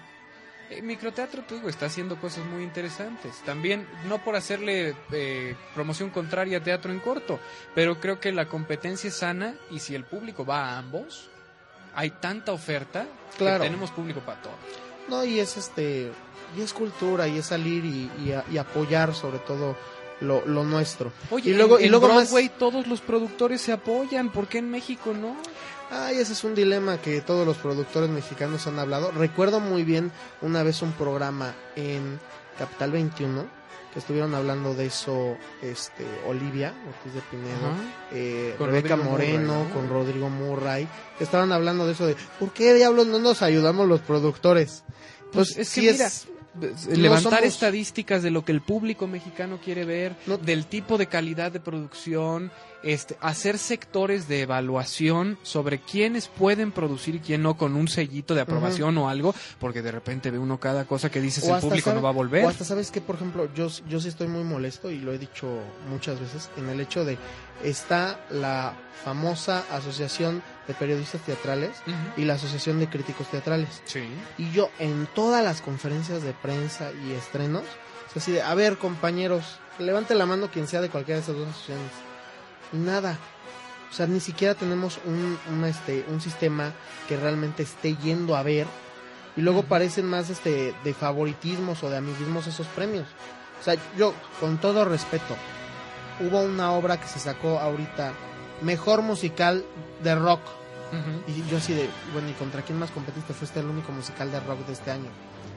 El 0.68 0.82
microteatro, 0.82 1.42
tú, 1.48 1.54
digo, 1.54 1.68
está 1.70 1.86
haciendo 1.86 2.20
cosas 2.20 2.44
muy 2.44 2.62
interesantes. 2.62 3.36
También, 3.46 3.86
no 4.08 4.18
por 4.22 4.36
hacerle 4.36 4.94
eh, 5.12 5.54
promoción 5.74 6.10
contraria 6.10 6.58
a 6.58 6.62
teatro 6.62 6.92
en 6.92 7.00
corto, 7.00 7.38
pero 7.74 7.98
creo 7.98 8.20
que 8.20 8.30
la 8.32 8.46
competencia 8.46 9.08
es 9.08 9.14
sana 9.16 9.54
y 9.70 9.78
si 9.78 9.94
el 9.94 10.04
público 10.04 10.44
va 10.44 10.70
a 10.70 10.78
ambos, 10.78 11.30
hay 11.94 12.10
tanta 12.10 12.52
oferta 12.52 13.06
Claro. 13.38 13.60
que 13.62 13.68
tenemos 13.70 13.90
público 13.90 14.20
para 14.20 14.42
todo. 14.42 14.52
No, 15.08 15.24
y 15.24 15.38
es 15.40 15.56
este. 15.56 16.10
Y 16.56 16.60
es 16.60 16.72
cultura, 16.74 17.26
y 17.26 17.38
es 17.38 17.46
salir 17.46 17.84
y, 17.84 18.10
y 18.24 18.32
a- 18.32 18.44
y 18.50 18.58
apoyar 18.58 19.14
sobre 19.14 19.38
todo 19.38 19.76
lo, 20.20 20.44
lo 20.46 20.64
nuestro. 20.64 21.12
Oye, 21.30 21.50
y 21.50 21.54
luego, 21.54 21.78
en, 21.78 21.86
y 21.86 21.88
luego 21.88 22.08
en 22.08 22.14
más. 22.14 22.24
Broadway 22.30 22.50
todos 22.58 22.86
los 22.86 23.00
productores 23.00 23.60
se 23.60 23.72
apoyan, 23.72 24.30
¿por 24.30 24.46
qué 24.48 24.58
en 24.58 24.70
México 24.70 25.12
no? 25.14 25.36
Ay, 25.90 26.16
ese 26.18 26.32
es 26.32 26.42
un 26.42 26.54
dilema 26.54 26.98
que 27.00 27.20
todos 27.20 27.46
los 27.46 27.56
productores 27.58 28.10
mexicanos 28.10 28.66
han 28.66 28.78
hablado. 28.78 29.12
Recuerdo 29.12 29.60
muy 29.60 29.84
bien 29.84 30.10
una 30.42 30.62
vez 30.62 30.82
un 30.82 30.92
programa 30.92 31.54
en 31.76 32.18
Capital 32.58 32.90
21 32.90 33.46
que 33.92 34.00
estuvieron 34.00 34.34
hablando 34.34 34.74
de 34.74 34.86
eso 34.86 35.36
este 35.62 36.04
Olivia 36.26 36.74
Ortiz 36.88 37.14
de 37.14 37.20
Pinedo, 37.30 37.70
eh, 38.12 38.54
Rebeca 38.58 38.96
Moreno, 38.96 39.10
Murray, 39.10 39.38
¿no? 39.68 39.72
con 39.72 39.88
Rodrigo 39.88 40.28
Murray, 40.28 40.86
que 41.16 41.24
estaban 41.24 41.50
hablando 41.52 41.86
de 41.86 41.92
eso 41.92 42.04
de 42.06 42.16
¿por 42.40 42.52
qué 42.52 42.74
diablos 42.74 43.06
no 43.06 43.18
nos 43.20 43.40
ayudamos 43.42 43.88
los 43.88 44.00
productores? 44.00 44.82
Pues, 45.32 45.32
Pues, 45.32 45.50
es 45.50 45.56
que 45.56 45.64
sí 45.64 45.80
mira, 45.92 46.06
es- 46.08 46.26
levantar 46.88 47.40
somos- 47.40 47.54
estadísticas 47.54 48.22
de 48.22 48.30
lo 48.30 48.44
que 48.44 48.52
el 48.52 48.60
público 48.60 49.06
mexicano 49.06 49.58
quiere 49.62 49.84
ver, 49.84 50.16
No- 50.26 50.38
del 50.38 50.66
tipo 50.66 50.98
de 50.98 51.06
calidad 51.06 51.52
de 51.52 51.60
producción, 51.60 52.50
este, 52.86 53.16
hacer 53.20 53.58
sectores 53.58 54.28
de 54.28 54.42
evaluación 54.42 55.38
sobre 55.42 55.78
quiénes 55.80 56.28
pueden 56.28 56.70
producir 56.72 57.16
y 57.16 57.18
quién 57.20 57.42
no 57.42 57.56
con 57.56 57.74
un 57.76 57.88
sellito 57.88 58.34
de 58.34 58.40
aprobación 58.42 58.96
o 58.98 59.08
algo, 59.08 59.34
porque 59.58 59.82
de 59.82 59.90
repente 59.92 60.30
ve 60.30 60.38
uno 60.38 60.58
cada 60.60 60.84
cosa 60.84 61.10
que 61.10 61.20
dices 61.20 61.44
el 61.48 61.58
público 61.60 61.90
sabe- 61.90 61.96
no 61.96 62.02
va 62.02 62.10
a 62.10 62.12
volver. 62.12 62.44
O 62.44 62.48
hasta 62.48 62.64
sabes 62.64 62.90
que, 62.90 63.00
por 63.00 63.16
ejemplo, 63.16 63.48
yo, 63.54 63.68
yo 63.88 64.00
sí 64.00 64.08
estoy 64.08 64.28
muy 64.28 64.44
molesto 64.44 64.90
y 64.90 64.98
lo 64.98 65.12
he 65.12 65.18
dicho 65.18 65.46
muchas 65.90 66.20
veces 66.20 66.48
en 66.56 66.68
el 66.68 66.80
hecho 66.80 67.04
de 67.04 67.18
está 67.64 68.20
la 68.30 68.74
famosa 69.04 69.64
asociación 69.70 70.42
de 70.68 70.74
periodistas 70.74 71.20
teatrales 71.22 71.70
y 72.16 72.24
la 72.24 72.34
asociación 72.34 72.78
de 72.80 72.88
críticos 72.88 73.28
teatrales. 73.28 73.82
Sí. 73.84 74.02
Y 74.38 74.50
yo 74.52 74.70
en 74.78 75.06
todas 75.14 75.42
las 75.44 75.60
conferencias 75.60 76.22
de 76.22 76.32
prensa 76.32 76.90
y 77.06 77.12
estrenos, 77.12 77.64
es 78.10 78.16
así 78.16 78.32
de, 78.32 78.42
a 78.42 78.54
ver 78.54 78.78
compañeros, 78.78 79.58
levante 79.78 80.14
la 80.14 80.26
mano 80.26 80.50
quien 80.50 80.66
sea 80.66 80.80
de 80.80 80.88
cualquiera 80.88 81.18
de 81.18 81.24
esas 81.24 81.36
dos 81.36 81.48
asociaciones. 81.48 81.92
Nada. 82.76 83.18
O 83.90 83.94
sea, 83.94 84.06
ni 84.06 84.20
siquiera 84.20 84.54
tenemos 84.54 84.98
un, 85.04 85.38
un, 85.50 85.64
este, 85.64 86.04
un 86.08 86.20
sistema 86.20 86.72
que 87.08 87.16
realmente 87.16 87.62
esté 87.62 87.96
yendo 87.96 88.36
a 88.36 88.42
ver. 88.42 88.66
Y 89.36 89.42
luego 89.42 89.62
parecen 89.62 90.06
más 90.06 90.30
este, 90.30 90.74
de 90.82 90.94
favoritismos 90.94 91.82
o 91.82 91.90
de 91.90 91.98
amiguismos 91.98 92.46
esos 92.46 92.66
premios. 92.68 93.06
O 93.60 93.64
sea, 93.64 93.74
yo, 93.96 94.14
con 94.40 94.58
todo 94.58 94.84
respeto, 94.84 95.36
hubo 96.20 96.42
una 96.42 96.72
obra 96.72 96.98
que 96.98 97.06
se 97.06 97.18
sacó 97.18 97.58
ahorita, 97.58 98.12
mejor 98.62 99.02
musical 99.02 99.64
de 100.02 100.14
rock. 100.14 100.40
Y 101.26 101.50
yo 101.50 101.58
así 101.58 101.74
de, 101.74 101.90
bueno, 102.12 102.30
¿y 102.30 102.32
contra 102.34 102.62
quién 102.62 102.78
más 102.78 102.90
competiste? 102.90 103.34
Fuiste 103.34 103.60
el 103.60 103.66
único 103.66 103.92
musical 103.92 104.30
de 104.30 104.40
rock 104.40 104.64
de 104.66 104.72
este 104.72 104.90
año. 104.90 105.10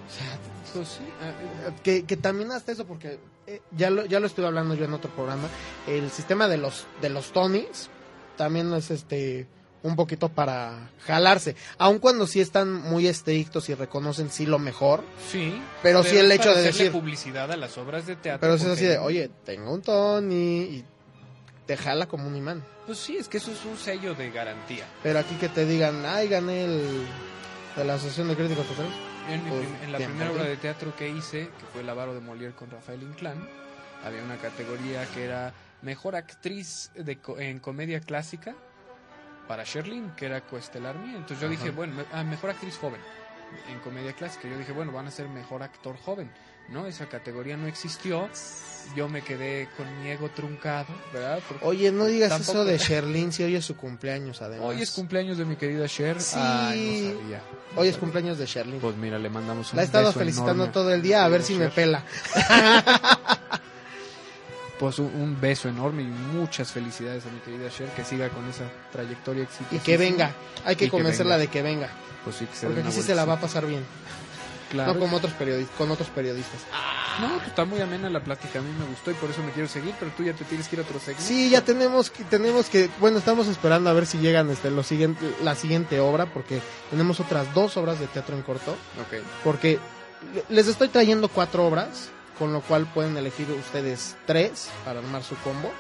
O 0.10 0.12
sea, 0.12 0.40
Pues 0.74 0.88
sí, 0.88 1.04
ah, 1.22 1.72
que, 1.84 2.04
que 2.04 2.18
también 2.18 2.52
hasta 2.52 2.72
eso, 2.72 2.86
porque 2.86 3.20
eh, 3.48 3.62
ya, 3.72 3.90
lo, 3.90 4.06
ya 4.06 4.20
lo 4.20 4.28
estuve 4.28 4.48
hablando 4.48 4.76
yo 4.76 4.86
en 4.86 4.94
otro 4.94 5.12
programa, 5.12 5.48
el 5.88 6.10
sistema 6.12 6.48
de 6.48 6.58
los, 6.58 6.86
de 7.02 7.10
los 7.10 7.32
Tonys 7.32 7.90
también 8.38 8.74
es 8.74 8.92
este 8.92 9.48
un 9.82 9.96
poquito 9.96 10.30
para 10.30 10.92
jalarse, 11.06 11.56
aun 11.78 12.00
cuando 12.00 12.28
sí 12.28 12.42
están 12.42 12.74
muy 12.74 13.08
estrictos 13.08 13.70
y 13.70 13.76
reconocen 13.76 14.30
sí 14.30 14.46
lo 14.46 14.60
mejor, 14.60 15.04
sí. 15.32 15.62
pero, 15.82 16.04
sí 16.04 16.18
el 16.18 16.32
hecho 16.32 16.54
de 16.54 16.64
decir, 16.64 16.92
publicidad 16.92 17.50
a 17.52 17.58
las 17.58 17.78
obras 17.78 18.06
de 18.06 18.16
teatro. 18.18 18.42
pero 18.42 18.56
es 18.56 18.66
así 18.66 18.86
de, 18.86 18.98
oye, 18.98 19.30
tengo 19.46 19.74
un 19.74 19.82
Tony 19.82 20.62
y 20.62 20.86
te 21.66 21.78
jala 21.78 22.08
como 22.08 22.28
un 22.28 22.36
imán. 22.36 22.64
Pues 22.86 22.98
sí, 22.98 23.18
es 23.18 23.30
que 23.30 23.38
eso 23.38 23.52
es 23.52 23.64
un 23.64 23.78
sello 23.78 24.16
de 24.16 24.32
garantía. 24.32 24.86
Pero 25.02 25.20
aquí 25.20 25.36
que 25.36 25.48
te 25.48 25.66
digan, 25.66 26.04
ay, 26.06 26.28
gané 26.28 26.66
el 26.66 27.06
de 27.76 27.86
la 27.86 27.94
Asociación 27.94 28.28
de 28.28 28.36
Críticos 28.36 28.66
Teatrales. 28.66 29.09
En, 29.28 29.44
mi 29.44 29.50
prim- 29.52 29.76
en 29.84 29.92
la 29.92 30.00
primera 30.00 30.32
obra 30.32 30.44
de 30.44 30.58
teatro 30.58 30.96
que 30.96 31.10
hice, 31.10 31.52
que 31.60 31.66
fue 31.72 31.82
El 31.82 31.90
avaro 31.90 32.14
de 32.14 32.22
Molière 32.22 32.54
con 32.54 32.70
Rafael 32.72 33.02
Inclán, 33.04 33.38
había 34.04 34.24
una 34.24 34.38
categoría 34.38 35.06
que 35.08 35.24
era 35.26 35.54
mejor 35.82 36.16
actriz 36.16 36.92
de 36.96 37.18
co- 37.20 37.38
en 37.40 37.60
comedia 37.60 38.00
clásica 38.00 38.56
para 39.48 39.64
Sherlyn, 39.64 40.12
que 40.16 40.26
era 40.28 40.42
coestelar 40.42 40.98
mía. 41.00 41.18
Entonces 41.18 41.40
yo 41.40 41.48
Ajá. 41.48 41.52
dije, 41.56 41.70
bueno, 41.72 41.96
me- 41.96 42.06
ah, 42.12 42.24
mejor 42.24 42.50
actriz 42.52 42.78
joven 42.78 43.02
en 43.72 43.80
comedia 43.80 44.14
clásica. 44.14 44.48
Yo 44.48 44.58
dije, 44.58 44.72
bueno, 44.72 44.92
van 44.92 45.08
a 45.08 45.12
ser 45.12 45.28
mejor 45.30 45.64
actor 45.64 45.96
joven. 45.98 46.30
No, 46.70 46.86
esa 46.86 47.08
categoría 47.08 47.58
no 47.58 47.66
existió. 47.68 48.30
Yo 48.96 49.10
me 49.10 49.22
quedé 49.24 49.68
con 49.76 49.86
mi 50.02 50.10
ego 50.10 50.30
truncado, 50.30 50.88
¿verdad? 51.12 51.40
Porque 51.48 51.66
Oye, 51.66 51.92
no 51.92 52.06
digas 52.06 52.30
Tampoco- 52.30 52.52
eso 52.52 52.66
de 52.66 52.78
Sherlyn 52.80 53.32
si 53.32 53.44
hoy 53.44 53.56
es 53.56 53.66
su 53.66 53.76
cumpleaños, 53.76 54.42
además. 54.42 54.68
hoy 54.68 54.82
es 54.82 54.92
cumpleaños 54.92 55.38
de 55.38 55.46
mi 55.46 55.56
querida 55.56 55.88
Cher. 55.88 56.22
Sí. 56.22 56.38
Ay, 56.40 57.14
no 57.16 57.22
sabía. 57.22 57.42
Hoy 57.76 57.88
es 57.88 57.98
cumpleaños 57.98 58.38
de 58.38 58.46
Sherlyn. 58.46 58.80
Pues 58.80 58.96
mira, 58.96 59.18
le 59.20 59.30
mandamos 59.30 59.72
un 59.74 59.78
La 59.78 59.82
he 59.84 59.86
estado 59.86 60.08
beso 60.08 60.20
felicitando 60.20 60.54
enorme 60.64 60.74
todo 60.74 60.94
el 60.94 61.02
día 61.02 61.26
a 61.26 61.28
ver 61.30 61.42
si 61.44 61.54
me 61.56 61.66
Cher. 61.66 61.74
pela. 61.76 62.04
Pues 64.80 64.98
un, 64.98 65.38
beso 65.42 65.68
enorme 65.68 66.04
y 66.04 66.06
muchas 66.06 66.72
felicidades 66.72 67.26
a 67.26 67.30
mi 67.30 67.40
querida 67.42 67.70
Cher, 67.70 67.90
que 67.90 68.06
siga 68.06 68.30
con 68.30 68.48
esa 68.48 68.64
trayectoria 68.94 69.44
exitosa. 69.44 69.76
Y 69.76 69.80
que 69.80 69.98
venga. 69.98 70.32
Hay 70.66 70.78
que 70.78 70.90
convencerla 70.90 71.38
de 71.38 71.48
que 71.50 71.62
venga. 71.62 71.90
Pues 72.24 72.38
sí, 72.38 72.46
que 72.46 72.56
se 72.56 72.66
Porque 72.68 72.82
aquí 72.82 72.92
sí 72.94 73.02
se 73.02 73.14
la 73.14 73.26
va 73.26 73.34
a 73.34 73.40
pasar 73.42 73.66
bien. 73.66 73.84
Claro. 74.72 74.94
No 74.94 75.00
como 75.00 75.18
otros 75.18 75.34
periodistas, 75.34 75.76
con 75.78 75.90
otros 75.92 76.10
periodistas. 76.10 76.62
No, 77.20 77.36
pues 77.38 77.48
está 77.48 77.66
muy 77.66 77.82
amena 77.82 78.10
la 78.10 78.24
plática, 78.24 78.60
a 78.60 78.62
mí 78.62 78.70
me 78.80 78.86
gustó 78.86 79.12
y 79.12 79.16
por 79.16 79.30
eso 79.30 79.42
me 79.44 79.52
quiero 79.52 79.68
seguir, 79.68 79.94
pero 80.00 80.12
tú 80.16 80.24
ya 80.24 80.32
te 80.34 80.46
tienes 80.46 80.68
que 80.70 80.76
ir 80.78 80.80
a 80.82 80.84
otro 80.84 81.00
segmento. 81.00 81.24
Sí, 81.28 81.50
ya 81.50 81.62
tenemos 81.66 82.10
que, 82.12 82.24
tenemos 82.24 82.70
que, 82.70 82.90
bueno, 83.00 83.18
estamos 83.18 83.48
esperando 83.48 83.90
a 83.90 83.94
ver 83.94 84.06
si 84.06 84.20
llegan 84.20 84.50
este, 84.52 84.70
lo 84.72 84.84
siguiente, 84.84 85.26
la 85.44 85.56
siguiente 85.56 86.00
obra, 86.00 86.28
porque 86.28 86.62
tenemos 86.92 87.20
otras 87.20 87.52
dos 87.54 87.76
obras 87.78 88.00
de 88.00 88.08
teatro 88.08 88.38
en 88.38 88.44
corto, 88.44 88.72
Ok. 89.02 89.22
porque 89.44 89.80
le- 90.34 90.46
les 90.56 90.68
estoy 90.68 90.88
trayendo 90.88 91.28
cuatro 91.30 91.66
obras, 91.68 92.10
con 92.40 92.52
lo 92.54 92.62
cual 92.62 92.88
pueden 92.94 93.16
elegir 93.18 93.46
ustedes 93.52 94.16
tres 94.26 94.70
para 94.86 95.00
armar 95.00 95.22
su 95.24 95.36
combo, 95.44 95.72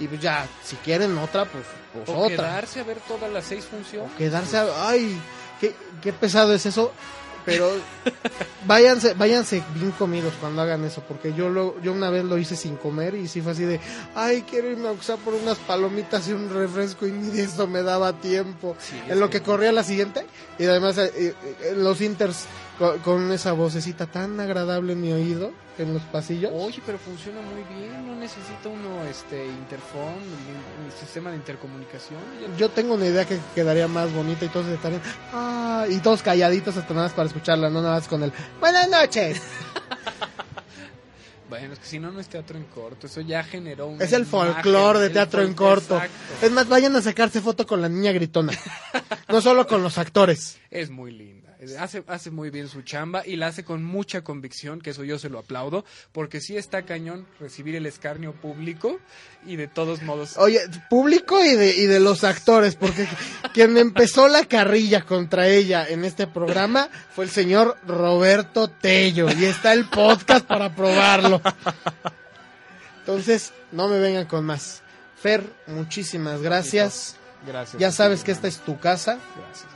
y 0.00 0.08
pues 0.08 0.20
ya, 0.20 0.46
si 0.64 0.74
quieren 0.76 1.16
otra, 1.18 1.44
pues, 1.44 1.64
pues 1.92 2.08
O 2.08 2.22
otra. 2.22 2.36
quedarse 2.36 2.80
a 2.80 2.84
ver 2.84 2.96
todas 3.06 3.30
las 3.30 3.44
seis 3.44 3.64
funciones. 3.66 4.10
quedarse 4.18 4.56
a, 4.56 4.88
ay 4.88 5.20
qué, 5.60 5.74
qué 6.02 6.12
pesado 6.12 6.54
es 6.54 6.64
eso 6.66 6.92
pero 7.44 7.70
váyanse 8.66 9.14
váyanse 9.14 9.62
bien 9.74 9.90
comidos 9.92 10.34
cuando 10.40 10.60
hagan 10.62 10.84
eso 10.84 11.02
porque 11.08 11.32
yo 11.32 11.48
lo, 11.48 11.80
yo 11.80 11.92
una 11.92 12.10
vez 12.10 12.24
lo 12.24 12.36
hice 12.36 12.56
sin 12.56 12.76
comer 12.76 13.14
y 13.14 13.26
sí 13.28 13.40
fue 13.40 13.52
así 13.52 13.62
de 13.64 13.80
ay 14.14 14.42
quiero 14.42 14.68
irme 14.70 14.88
a 14.88 14.92
usar 14.92 15.16
por 15.18 15.32
unas 15.34 15.56
palomitas 15.58 16.28
y 16.28 16.32
un 16.32 16.50
refresco 16.52 17.06
y 17.06 17.12
ni 17.12 17.28
de 17.30 17.44
eso 17.44 17.66
me 17.66 17.82
daba 17.82 18.12
tiempo 18.14 18.76
Sí, 18.80 19.00
en 19.08 19.18
lo 19.20 19.30
que 19.30 19.40
corría 19.42 19.72
la 19.72 19.82
siguiente 19.84 20.26
y 20.58 20.64
además 20.66 20.98
eh, 20.98 21.10
eh, 21.16 21.34
en 21.70 21.84
los 21.84 22.00
inters 22.02 22.44
con, 22.78 22.98
con 23.00 23.32
esa 23.32 23.52
vocecita 23.52 24.06
tan 24.06 24.38
agradable 24.40 24.92
en 24.92 25.00
mi 25.00 25.12
oído 25.12 25.52
en 25.78 25.94
los 25.94 26.02
pasillos. 26.04 26.50
Oye, 26.54 26.82
pero 26.84 26.98
funciona 26.98 27.40
muy 27.40 27.62
bien, 27.76 28.06
no 28.06 28.16
necesita 28.16 28.68
uno 28.68 29.04
este 29.08 29.46
interfón, 29.46 30.14
un, 30.14 30.84
un 30.84 30.92
sistema 30.98 31.30
de 31.30 31.36
intercomunicación. 31.36 32.18
Yo 32.56 32.68
tengo 32.70 32.94
una 32.94 33.06
idea 33.06 33.24
que 33.24 33.38
quedaría 33.54 33.88
más 33.88 34.12
bonita 34.12 34.44
y 34.44 34.48
todos 34.48 34.66
estarían 34.66 35.02
ah, 35.32 35.86
y 35.88 35.98
todos 35.98 36.22
calladitos 36.22 36.76
hasta 36.76 36.94
nada 36.94 37.06
más 37.06 37.14
para 37.14 37.28
escucharla, 37.28 37.70
no 37.70 37.80
nada 37.82 37.94
más 37.94 38.08
con 38.08 38.22
el 38.22 38.32
buenas 38.60 38.88
noches. 38.88 39.40
Bueno, 41.48 41.72
es 41.72 41.78
que 41.78 41.86
si 41.86 41.98
no, 41.98 42.12
no 42.12 42.20
es 42.20 42.28
teatro 42.28 42.58
en 42.58 42.64
corto, 42.64 43.06
eso 43.06 43.22
ya 43.22 43.42
generó 43.42 43.86
un... 43.86 44.02
Es 44.02 44.12
el 44.12 44.26
folclore 44.26 44.98
de 44.98 45.08
teatro 45.08 45.40
en 45.42 45.54
corto. 45.54 45.98
Es 46.42 46.50
más, 46.50 46.68
vayan 46.68 46.94
a 46.96 47.00
sacarse 47.00 47.40
foto 47.40 47.66
con 47.66 47.80
la 47.80 47.88
niña 47.88 48.12
gritona. 48.12 48.52
No 49.28 49.40
solo 49.40 49.66
con 49.66 49.82
los 49.82 49.96
actores. 49.96 50.58
Es 50.70 50.90
muy 50.90 51.10
linda. 51.10 51.37
Es- 51.60 51.76
Hace, 51.76 52.04
hace 52.06 52.30
muy 52.30 52.50
bien 52.50 52.68
su 52.68 52.82
chamba 52.82 53.26
y 53.26 53.36
la 53.36 53.48
hace 53.48 53.64
con 53.64 53.82
mucha 53.82 54.22
convicción, 54.22 54.80
que 54.80 54.90
eso 54.90 55.02
yo 55.04 55.18
se 55.18 55.28
lo 55.28 55.38
aplaudo, 55.40 55.84
porque 56.12 56.40
sí 56.40 56.56
está 56.56 56.82
cañón 56.82 57.26
recibir 57.40 57.74
el 57.74 57.86
escarnio 57.86 58.32
público 58.32 59.00
y 59.44 59.56
de 59.56 59.66
todos 59.66 60.02
modos... 60.02 60.36
Oye, 60.38 60.60
público 60.88 61.44
y 61.44 61.54
de, 61.56 61.76
y 61.76 61.86
de 61.86 61.98
los 62.00 62.22
actores, 62.24 62.76
porque 62.76 63.06
quien 63.54 63.76
empezó 63.76 64.28
la 64.28 64.44
carrilla 64.44 65.02
contra 65.02 65.48
ella 65.48 65.86
en 65.88 66.04
este 66.04 66.26
programa 66.26 66.88
fue 67.14 67.24
el 67.24 67.30
señor 67.30 67.76
Roberto 67.86 68.68
Tello 68.68 69.28
y 69.30 69.44
está 69.44 69.72
el 69.72 69.86
podcast 69.86 70.46
para 70.46 70.74
probarlo. 70.74 71.40
Entonces, 73.00 73.52
no 73.72 73.88
me 73.88 73.98
vengan 73.98 74.26
con 74.26 74.44
más. 74.44 74.82
Fer, 75.20 75.42
muchísimas 75.66 76.40
gracias. 76.42 77.16
Gracias. 77.46 77.80
Ya 77.80 77.90
sabes 77.90 78.22
que 78.22 78.32
esta 78.32 78.46
es 78.48 78.58
tu 78.58 78.78
casa. 78.78 79.18
Gracias. 79.36 79.66